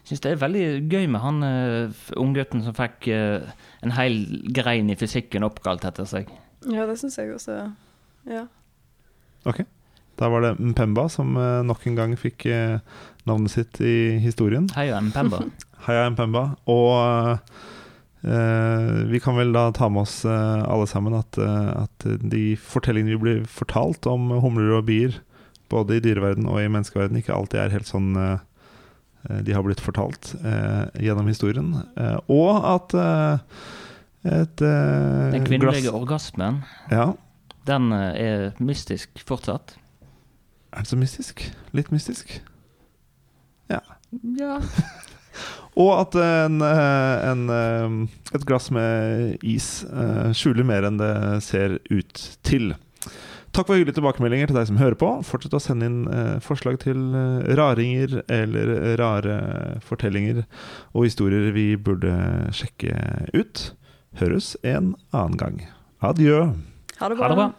syns 0.07 0.23
det 0.23 0.33
er 0.33 0.41
veldig 0.41 0.65
gøy 0.87 1.07
med 1.11 1.23
han 1.23 1.39
uh, 1.43 2.03
unggutten 2.19 2.63
som 2.65 2.75
fikk 2.77 3.09
uh, 3.11 3.47
en 3.83 3.95
hel 3.97 4.21
grein 4.55 4.91
i 4.91 4.97
fysikken 4.99 5.45
oppkalt 5.47 5.85
etter 5.87 6.07
seg. 6.07 6.29
Ja, 6.67 6.87
det 6.87 6.97
syns 7.01 7.17
jeg 7.19 7.33
også. 7.35 7.59
Ja. 8.29 8.45
Ok. 9.47 9.65
Da 10.17 10.31
var 10.33 10.43
det 10.43 10.55
Mpemba 10.57 11.07
som 11.13 11.35
uh, 11.37 11.63
nok 11.65 11.85
en 11.89 11.97
gang 11.99 12.15
fikk 12.19 12.47
uh, 12.49 12.79
navnet 13.27 13.53
sitt 13.53 13.81
i 13.83 14.17
historien. 14.23 14.69
Heia 14.77 15.01
Mpemba. 15.03 15.43
Heia 15.87 16.07
Mpemba. 16.13 16.51
Og 16.71 17.49
vi 18.27 19.19
kan 19.23 19.37
vel 19.37 19.53
da 19.55 19.69
ta 19.71 19.87
med 19.93 20.01
oss 20.01 20.25
alle 20.27 20.87
sammen 20.89 21.13
at, 21.15 21.37
at 21.37 22.05
de 22.27 22.57
fortellingene 22.59 23.13
vi 23.13 23.19
blir 23.21 23.43
fortalt 23.47 24.09
om 24.09 24.33
humler 24.43 24.73
og 24.79 24.87
bier, 24.89 25.13
både 25.69 25.97
i 25.97 26.03
dyreverden 26.03 26.47
og 26.49 26.61
i 26.61 26.69
menneskeverden, 26.71 27.19
ikke 27.19 27.35
alltid 27.35 27.61
er 27.61 27.75
helt 27.75 27.89
sånn 27.89 28.13
Eh, 29.29 29.37
de 29.37 29.53
har 29.53 29.63
blitt 29.63 29.81
fortalt 29.83 30.35
eh, 30.43 31.03
gjennom 31.03 31.27
historien. 31.27 31.75
Eh, 31.97 32.17
og 32.31 32.67
at 32.67 32.95
et 34.27 34.59
Den 34.59 35.45
kvinnelige 35.45 35.93
orgasmen, 35.93 36.63
ja. 36.91 37.13
den 37.69 37.91
er 37.93 38.49
mystisk 38.59 39.21
fortsatt. 39.23 39.77
Er 40.73 40.83
den 40.83 40.89
så 40.89 40.99
mystisk? 40.99 41.45
Litt 41.71 41.93
mystisk? 41.93 42.33
Ja. 43.71 43.79
ja. 44.35 44.57
og 45.83 45.93
at 46.01 46.17
en, 46.19 46.59
en, 46.65 47.45
et 48.35 48.47
glass 48.49 48.67
med 48.73 49.37
is 49.47 49.85
skjuler 50.35 50.67
mer 50.67 50.89
enn 50.89 50.99
det 50.99 51.13
ser 51.45 51.79
ut 51.87 52.25
til. 52.43 52.73
Takk 53.57 53.71
for 53.71 53.73
hyggelige 53.73 53.97
tilbakemeldinger 53.97 54.51
til 54.51 54.57
deg 54.59 54.67
som 54.69 54.77
hører 54.77 54.95
på. 55.01 55.07
Fortsett 55.25 55.55
å 55.57 55.59
sende 55.63 55.87
inn 55.89 56.01
eh, 56.13 56.35
forslag 56.45 56.75
til 56.83 56.99
eh, 57.17 57.47
raringer 57.57 58.19
eller 58.29 58.69
rare 59.01 59.37
fortellinger 59.81 60.43
og 60.93 61.07
historier 61.07 61.49
vi 61.55 61.71
burde 61.73 62.13
sjekke 62.53 62.93
ut. 63.33 63.63
Høres 64.21 64.51
en 64.61 64.91
annen 65.09 65.41
gang. 65.41 65.57
Adjø. 66.05 66.43
Ha 67.01 67.09
det 67.09 67.17
bra. 67.17 67.25
Ha 67.25 67.33
det 67.33 67.39
bra. 67.41 67.49